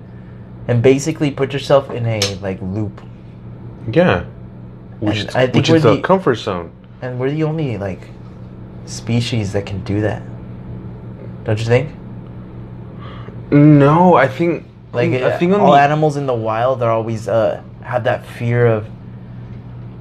[0.68, 3.00] and basically put yourself in a like loop
[3.90, 4.24] Yeah.
[5.00, 6.70] Which And is, I think which is the the- comfort zone.
[7.02, 8.02] and we're the only like
[8.86, 10.22] species that can do that
[11.44, 11.88] don't you think
[13.50, 17.60] No, I think like I think all the, animals in the wild are always uh
[17.82, 18.86] have that fear of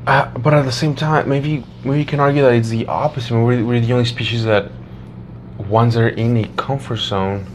[0.07, 3.33] uh, but at the same time, maybe maybe you can argue that it's the opposite.
[3.35, 4.71] We're, we're the only species that
[5.69, 7.45] once they're in a comfort zone,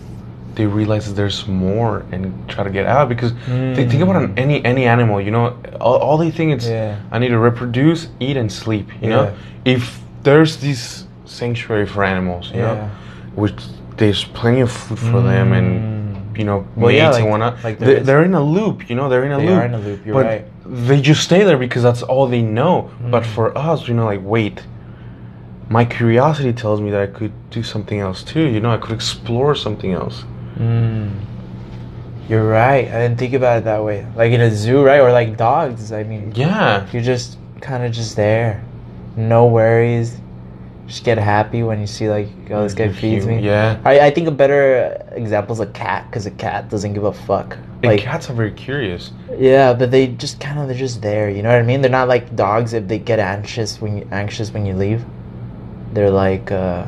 [0.54, 4.38] they realize there's more and try to get out because they think about an, Mm.
[4.38, 6.96] any any animal you know all, all they think is Yeah.
[7.12, 9.24] i need to reproduce eat and sleep you know
[9.66, 12.74] if there's this sanctuary for animals you Yeah.
[12.74, 12.90] know
[13.34, 13.54] which
[13.98, 15.68] there's plenty of food for them and
[16.38, 18.06] you know Well, yeah, mates and whatnot like they, is.
[18.06, 20.06] they're in a loop you know they're in a They loop are in a loop,
[20.06, 20.44] you're but right.
[20.88, 23.34] they just stay there because that's all they know but Mm.
[23.34, 24.62] for us you know like wait
[25.68, 28.40] my curiosity tells me that I could do something else too.
[28.46, 30.24] You know, I could explore something else.
[30.58, 31.12] Mm.
[32.28, 32.86] You're right.
[32.88, 34.06] I didn't think about it that way.
[34.16, 35.00] Like in a zoo, right?
[35.00, 35.92] Or like dogs.
[35.92, 36.86] I mean, Yeah.
[36.92, 38.64] you're just kind of just there,
[39.16, 40.18] no worries.
[40.86, 43.40] Just get happy when you see like, oh, this guy feeds me.
[43.40, 43.80] Yeah.
[43.84, 47.12] I, I think a better example is a cat, because a cat doesn't give a
[47.12, 47.56] fuck.
[47.82, 49.10] And Like, cats are very curious.
[49.36, 51.28] yeah, but they just kind of they're just there.
[51.28, 51.80] You know what I mean?
[51.80, 52.72] They're not like dogs.
[52.72, 55.04] If they get anxious when you anxious when you leave,
[55.92, 56.86] they're like uh,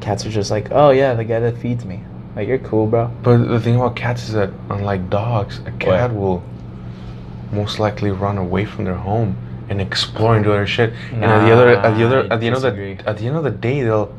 [0.00, 2.00] cats are just like, oh yeah, the guy that feeds me.
[2.34, 3.10] Like you're cool, bro.
[3.22, 6.42] But the thing about cats is that, unlike dogs, a cat will
[7.52, 9.36] most likely run away from their home
[9.68, 10.92] and explore and do other shit.
[11.12, 13.26] and at the other, at the other, Nah, at the end of the, at the
[13.26, 14.14] end of the day, they'll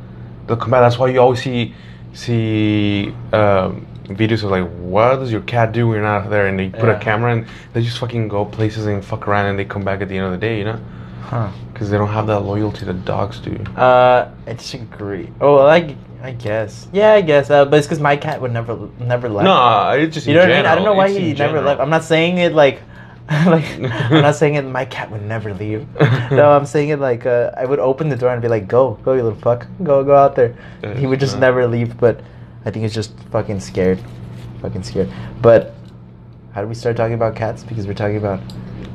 [0.47, 0.82] they'll come back.
[0.82, 1.74] That's why you always see
[2.14, 6.47] see um, videos of like, what does your cat do when you're not there?
[6.47, 6.97] And they put Yeah.
[6.97, 10.01] a camera and they just fucking go places and fuck around and they come back
[10.01, 10.59] at the end of the day.
[10.59, 10.80] You know,
[11.24, 11.52] Huh.
[11.72, 13.56] because they don't have that loyalty that dogs do.
[13.76, 15.32] Uh, I disagree.
[15.42, 16.88] Oh, well, I, I guess.
[16.94, 17.50] Yeah, I guess.
[17.50, 19.46] Uh, but it's because my cat would never, never left.
[19.46, 20.66] No, it's just you know what I mean.
[20.66, 21.64] I don't know why It's he never general.
[21.64, 21.82] left.
[21.82, 22.82] I'm not saying it like,
[23.30, 24.64] like I'm not saying it.
[24.64, 25.88] My cat would never leave.
[26.32, 28.96] no, I'm saying it like uh, I would open the door and be like, "Go,
[29.04, 31.98] go, you little fuck, go, go out there." Uh, he would just never leave.
[31.98, 32.22] But
[32.66, 34.00] I think he's just fucking scared,
[34.62, 35.10] fucking scared.
[35.42, 35.74] But
[36.52, 37.64] how do we start talking about cats?
[37.64, 38.42] Because we're talking about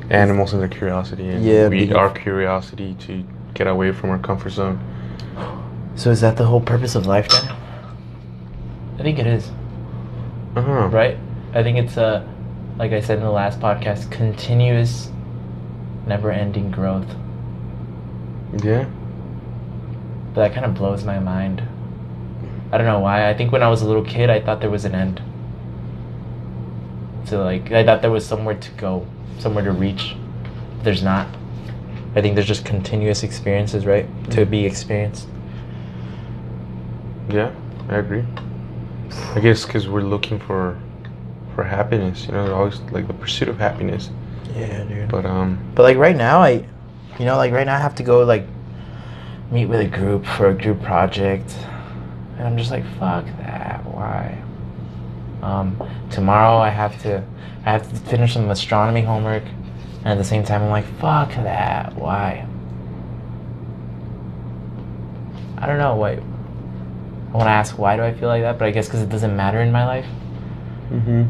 [0.09, 4.17] animals and their curiosity and Yeah, we because- our curiosity to get away from our
[4.19, 4.79] comfort zone
[5.95, 7.55] So is that the whole purpose of life, Daniel?
[8.99, 9.49] I think it is.
[10.55, 11.17] uh-huh right?
[11.53, 12.27] I think it's a,
[12.77, 15.09] like I said in the last podcast, continuous,
[16.07, 17.07] never-ending growth.
[18.63, 18.85] yeah
[20.33, 21.63] But that kind of blows my mind.
[22.71, 23.29] I don't know why.
[23.29, 25.21] I think when I was a little kid, I thought there was an end.
[27.25, 29.07] So like, I thought there was somewhere to go,
[29.39, 30.15] somewhere to reach.
[30.83, 31.27] There's not.
[32.15, 34.07] I think there's just continuous experiences, right?
[34.31, 35.27] To be experienced.
[37.29, 37.51] yeah
[37.89, 38.23] i agree
[39.35, 40.77] i guess because we're looking for
[41.55, 44.09] for happiness you know always like the pursuit of happiness
[44.55, 45.09] Yeah, dude.
[45.09, 46.65] but um But like right now, I,
[47.19, 48.45] you know, like right now I have to go like
[49.51, 51.55] meet with a group for a group project,
[52.37, 53.85] and I'm just like, fuck that.
[53.85, 54.37] Why?
[55.41, 55.77] Um,
[56.11, 57.23] tomorrow I have to,
[57.65, 59.43] I have to finish some astronomy homework,
[59.99, 61.95] and at the same time I'm like, fuck that.
[61.95, 62.45] Why?
[65.57, 65.95] I don't know.
[65.95, 66.13] Why?
[66.13, 69.09] I want to ask why do I feel like that, but I guess because it
[69.09, 70.05] doesn't matter in my life.
[70.91, 71.23] mm-hmm.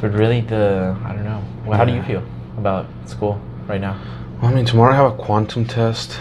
[0.00, 1.42] But really, the I don't know.
[1.64, 2.22] Well, how do you feel
[2.58, 3.98] about school right now?
[4.40, 6.18] well, i mean tomorrow i have a quantum test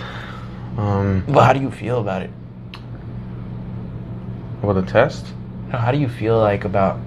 [0.78, 2.30] um Well, how do you feel about it?
[4.62, 5.26] about the test
[5.72, 7.00] How do you feel like about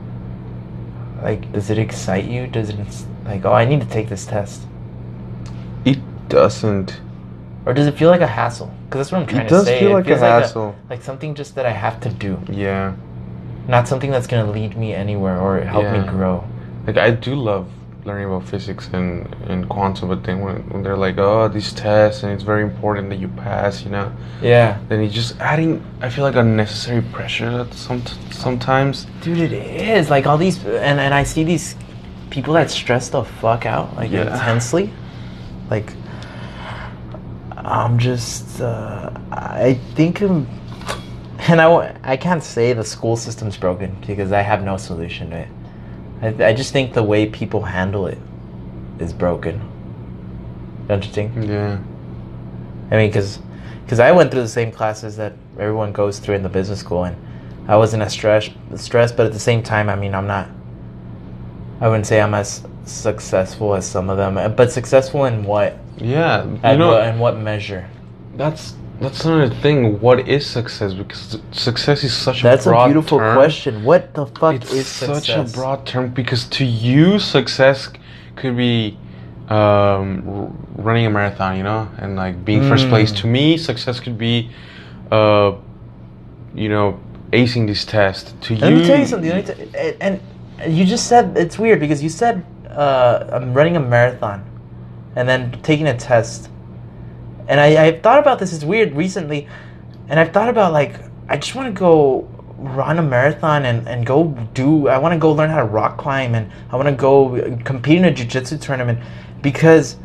[1.22, 2.46] like does it excite you?
[2.46, 2.78] Does it
[3.24, 4.62] like oh I need to take this test,
[5.84, 5.98] it
[6.28, 7.00] doesn't
[7.66, 8.72] or does it feel like a hassle?
[8.86, 9.78] Because that's what I'm trying it to does say.
[9.80, 12.94] feel like a feels hassle like something just that I have to do, yeah
[13.66, 16.44] not something that's gonna lead me anywhere or help me grow.
[16.86, 17.68] like I do love
[18.04, 22.22] learning about physics and, and quantum, but then when, when they're like, oh, these tests
[22.22, 25.82] and it's very important that you pass, you know, Yeah, then it's just adding.
[26.02, 29.06] I feel like unnecessary pressure that some sometimes.
[29.22, 31.76] dude, it is like all these, and and I see these
[32.30, 34.32] people that stress the fuck out like Yeah.
[34.32, 34.92] intensely,
[35.70, 35.92] like.
[37.56, 40.46] I'm just, uh, I think, I'm,
[41.48, 45.36] and I, I can't say the school system's broken because I have no solution to
[45.38, 45.48] it.
[46.22, 48.18] I, I just think the way people handle it
[48.98, 49.60] is broken.
[50.88, 51.32] Don't you think?
[51.36, 51.78] Yeah,
[52.90, 53.38] I mean, because
[53.84, 57.04] because I went through the same classes that everyone goes through in the business school,
[57.04, 57.16] and
[57.68, 60.48] I wasn't as stressed, stressed, but at the same time, I mean, I'm not.
[61.80, 65.78] I wouldn't say I'm as successful as some of them, but successful in what?
[65.96, 66.44] yeah.
[66.44, 67.88] You know, what, in what measure?
[68.36, 70.00] that's that's another thing.
[70.00, 70.94] What is success?
[70.94, 73.36] Because success is such a That's a a broad beautiful term.
[73.36, 73.84] question.
[73.84, 75.26] What the fuck It's is success?
[75.26, 77.88] such a broad term because to you, success
[78.36, 78.96] could be
[79.48, 83.12] um, r- running a marathon, you know, and like being first place.
[83.12, 83.16] Mm.
[83.20, 84.50] To me, success could be,
[85.10, 85.52] uh,
[86.54, 86.98] you know,
[87.32, 88.40] acing this test.
[88.42, 89.44] To Let you, me tell you something.
[89.44, 90.20] T- and
[90.66, 94.44] you just said it's weird because you said uh, I'm running a marathon,
[95.16, 96.48] and then taking a test,
[97.48, 98.52] and I I've thought about this.
[98.52, 99.48] It's weird recently,
[100.08, 100.94] and I've thought about like
[101.28, 105.18] I just want to go run a marathon and, and go do I want to
[105.18, 108.58] go learn how to rock climb and I want to go compete in a jiu-jitsu
[108.58, 109.00] tournament
[109.42, 109.96] because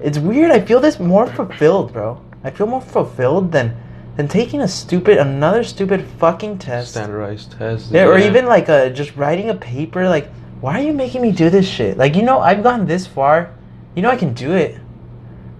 [0.00, 0.50] it's weird.
[0.50, 2.20] I feel this more fulfilled, bro.
[2.42, 3.76] I feel more fulfilled than
[4.16, 6.92] than taking a stupid another stupid fucking test.
[6.92, 7.90] Standardized test.
[7.90, 10.28] Yeah, or even like uh just writing a paper like
[10.60, 11.96] why are you making me do this shit?
[11.96, 13.54] Like you know I've gone this far.
[13.94, 14.78] You know I can do it.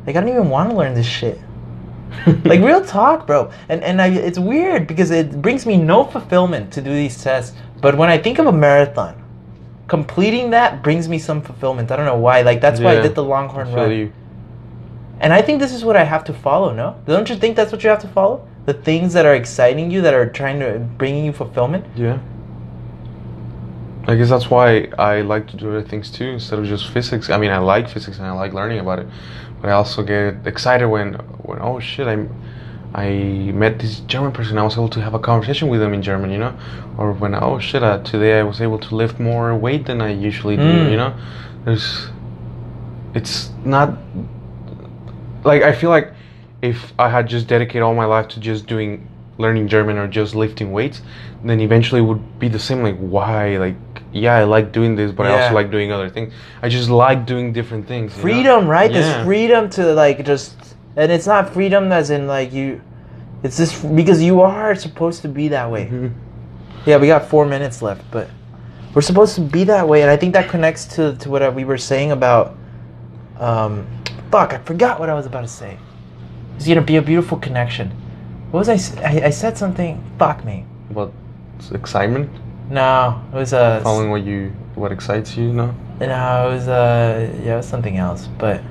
[0.07, 1.41] Like I don't even want to learn this shit.
[2.45, 3.51] like real talk, bro.
[3.69, 7.57] And and I, it's weird because it brings me no fulfillment to do these tests.
[7.81, 9.23] But when I think of a marathon,
[9.89, 11.91] completing that brings me some fulfillment.
[11.91, 12.43] I don't know why.
[12.43, 13.91] Like that's why I did the Longhorn Run.
[13.91, 14.13] you.
[15.21, 16.73] And I think this is what I have to follow.
[16.73, 18.47] No, don't you think that's what you have to follow?
[18.67, 21.85] The things that are exciting you, that are trying to bringing you fulfillment.
[21.97, 22.19] Yeah.
[24.07, 27.31] I guess that's why I like to do other things too instead of just physics.
[27.31, 29.07] I mean, I like physics and I like learning about it,
[29.63, 32.27] but I also get excited when when oh shit, I
[32.95, 33.09] I
[33.55, 34.59] met this German person.
[34.59, 36.55] I was able to have a conversation with them in German, you know,
[36.99, 40.11] or when oh shit, uh, today I was able to lift more weight than I
[40.13, 40.91] usually do, Mm.
[40.91, 41.15] you know.
[41.65, 42.09] There's,
[43.15, 43.97] it's not
[45.45, 46.13] like I feel like
[46.61, 49.09] if I had just dedicated all my life to just doing
[49.39, 51.03] learning German or just lifting weights,
[51.45, 52.83] then eventually it would be the same.
[52.83, 53.57] Like why?
[53.59, 53.77] Like
[54.13, 56.33] yeah, I like doing this, but I also like doing other things.
[56.63, 58.13] I just like doing different things.
[58.13, 58.23] you know?
[58.23, 58.91] freedom, right?
[58.91, 59.01] Yeah.
[59.01, 60.57] There's freedom to like just,
[60.97, 62.81] and it's not freedom as in like you.
[63.43, 65.87] It's just because you are supposed to be that way.
[65.87, 66.13] Mhm.
[66.85, 68.29] Yeah, we got four minutes left, but
[68.95, 71.65] we're supposed to be that way, and I think that connects to to what we
[71.65, 72.55] were saying about.
[73.41, 73.87] Um,
[74.31, 75.79] fuck, I forgot what I was about to say.
[76.57, 77.91] It's gonna be a beautiful connection.
[78.51, 78.75] What was I?
[79.27, 80.03] I said something.
[80.19, 80.65] Fuck me.
[80.91, 81.11] What?
[81.73, 82.29] excitement,
[82.73, 83.83] No, it was a.
[83.83, 85.75] following what you what excites you, you know.
[86.01, 88.29] No, it was uh yeah, it was something else.
[88.39, 88.62] But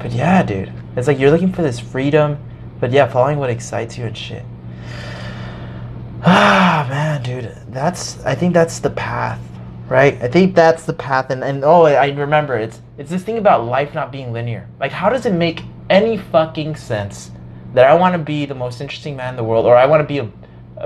[0.00, 0.72] but yeah, dude.
[0.96, 2.38] It's like you're looking for this freedom,
[2.80, 4.44] but yeah, following what excites you and shit.
[6.26, 7.56] Ah man, dude.
[7.68, 9.40] That's I think that's the path.
[9.88, 10.20] Right?
[10.20, 13.64] I think that's the path and, and oh I remember it's it's this thing about
[13.64, 14.68] life not being linear.
[14.80, 17.30] Like how does it make any fucking sense
[17.74, 20.00] that I want to be the most interesting man in the world or I want
[20.00, 20.28] to be a uh,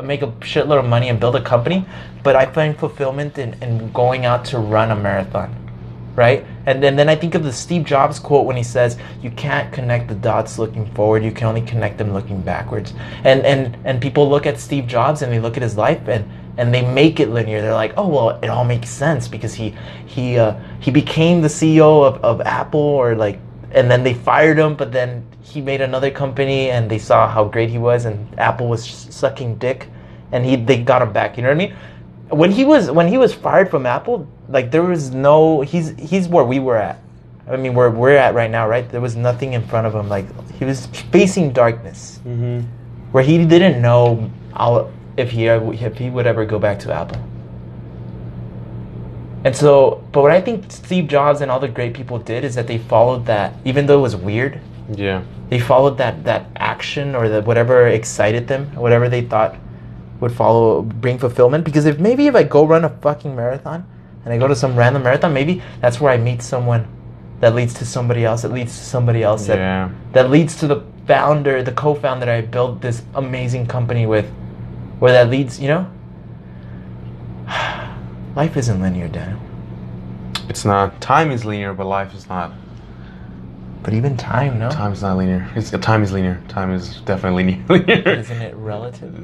[0.03, 1.86] make a shitload of money and build a company,
[2.22, 5.55] but I find fulfillment in, in going out to run a marathon,
[6.16, 6.45] right?
[6.66, 9.72] And then, then I think of the Steve Jobs quote when he says, "You can't
[9.72, 14.01] connect the dots looking forward; you can only connect them looking backwards." And and and
[14.01, 16.24] people look at Steve Jobs and they look at his life and
[16.57, 17.61] and they make it linear.
[17.61, 19.74] They're like, "Oh well, it all makes sense because he
[20.07, 23.38] he uh, he became the CEO of, of Apple or like."
[23.75, 27.45] And then they fired him, but then he made another company, and they saw how
[27.45, 29.89] great he was, and Apple was sucking dick,
[30.33, 31.37] and he they got him back.
[31.37, 31.77] You know what I mean?
[32.31, 36.29] When he was when he was fired from Apple, like there was no he's he's
[36.29, 37.01] where we were at.
[37.51, 38.89] I mean, where we're at right now, right?
[38.89, 40.09] There was nothing in front of him.
[40.09, 40.27] Like
[40.59, 42.61] he was facing darkness, Mm-hmm.
[43.12, 44.31] where he didn't know
[45.16, 47.20] if he if he would ever go back to Apple.
[49.45, 52.55] And so, but what I think Steve Jobs and all the great people did is
[52.55, 54.59] that they followed that, even though it was weird,
[54.90, 55.20] Yeah.
[55.51, 59.57] they followed that that action or the whatever excited them, whatever they thought
[60.20, 61.64] would follow bring fulfillment.
[61.64, 63.84] Because if maybe if I go run a fucking marathon
[64.24, 66.86] and I go to some random marathon, maybe that's where I meet someone
[67.40, 69.88] that leads to somebody else, that leads to somebody else, that Yeah.
[70.14, 74.24] that leads to the founder, the co-founder that I built this amazing company with,
[75.01, 75.84] where that leads, you know.
[78.37, 79.39] Life isn't linear, Daniel.
[80.49, 81.01] It's not.
[81.01, 82.53] Time is linear, but life is not.
[83.82, 84.70] But even time, no?
[84.70, 85.47] Time is not linear.
[85.55, 86.43] It's, time is linear.
[86.49, 88.09] Time is definitely linear.
[88.18, 89.14] Isn't it relative?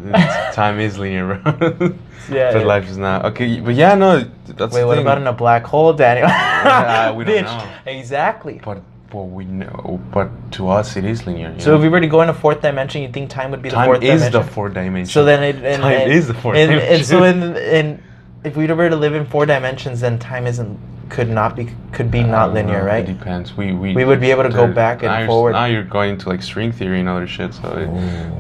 [0.53, 1.95] Time is linear, bro.
[2.31, 2.67] Yeah, but yeah.
[2.67, 3.25] life is not.
[3.25, 5.03] Okay, but yeah, no, that's Wait, the what thing.
[5.07, 6.29] about in a black hole, Daniel?
[6.29, 7.65] Yeah, we don't Bitch.
[7.87, 7.91] know.
[7.91, 8.61] Exactly.
[8.63, 8.83] But
[9.13, 11.59] well, we know, but to us it is linear.
[11.59, 11.77] So know?
[11.77, 13.75] if we were to go in a fourth dimension, you think time would be the
[13.75, 14.33] time fourth is dimension?
[14.33, 15.11] the fourth dimension.
[15.13, 17.57] So then it and, Time and- is the fourth and, and so dimension.
[17.57, 18.03] in in
[18.45, 20.79] if we were to live in four dimensions, then time isn't
[21.11, 23.09] could not be could be not linear, It right?
[23.09, 23.57] It depends.
[23.57, 25.53] We we We would be able to go back and now forward.
[25.53, 27.53] Now you're going to like string theory and other shit.
[27.53, 27.89] So it,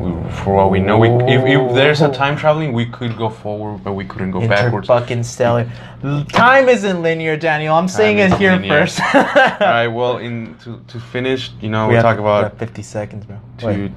[0.00, 3.28] we, for what we know, we, if, if there's a time traveling, we could go
[3.28, 4.86] forward, but we couldn't go backwards.
[4.86, 5.68] fucking stellar.
[6.28, 7.74] Time isn't linear, Daniel.
[7.74, 8.86] I'm saying it here linear.
[8.86, 9.00] first.
[9.14, 9.22] All
[9.60, 9.88] right.
[9.88, 13.26] Well, in to, to finish, you know, we, have- talk we about have 50 seconds,
[13.26, 13.38] bro.
[13.58, 13.92] to Wait,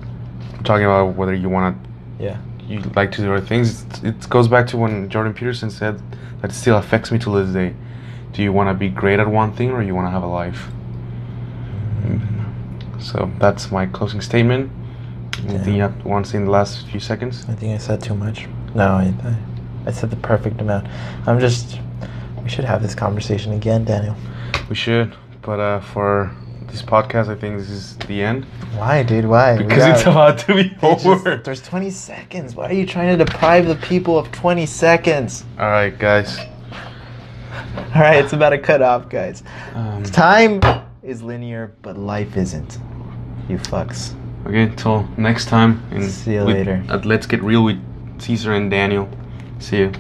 [0.64, 2.38] talking about whether you want to yeah.
[2.74, 3.84] You like to do other things.
[3.84, 6.02] It, it goes back to when Jordan Peterson said
[6.42, 7.76] that it still affects me to this day.
[8.34, 10.28] Do you want to be great at one thing, or you want to have a
[10.28, 10.68] life?
[13.00, 14.72] So that's my closing statement.
[15.48, 17.46] Anything you have, want to say in the last few seconds?
[17.50, 18.48] I think I said too much.
[18.74, 19.36] No, I, I,
[19.88, 20.88] I said the perfect amount.
[21.28, 21.80] I'm just.
[22.42, 24.16] We should have this conversation again, Daniel.
[24.70, 26.36] We should, but uh, for
[26.74, 28.46] this podcast, I think this is the end
[28.76, 29.26] Why, dude?
[29.26, 29.56] Why?
[29.58, 31.38] Because it's about to be they just- over.
[31.38, 32.56] there's 20 seconds.
[32.56, 35.46] Why are you trying to deprive the people of 20 seconds?
[35.60, 36.40] All right, guys.
[36.40, 39.44] All right, it's about to cut off, guys.
[39.76, 40.60] Um, Time
[41.04, 42.80] is linear, but life isn't.
[43.48, 44.16] You fucks.
[44.48, 45.84] okay, till next time.
[45.92, 46.84] And See you with- later.
[46.90, 47.78] uh, let's get real with
[48.20, 49.08] Caesar and Daniel.
[49.60, 49.92] See you.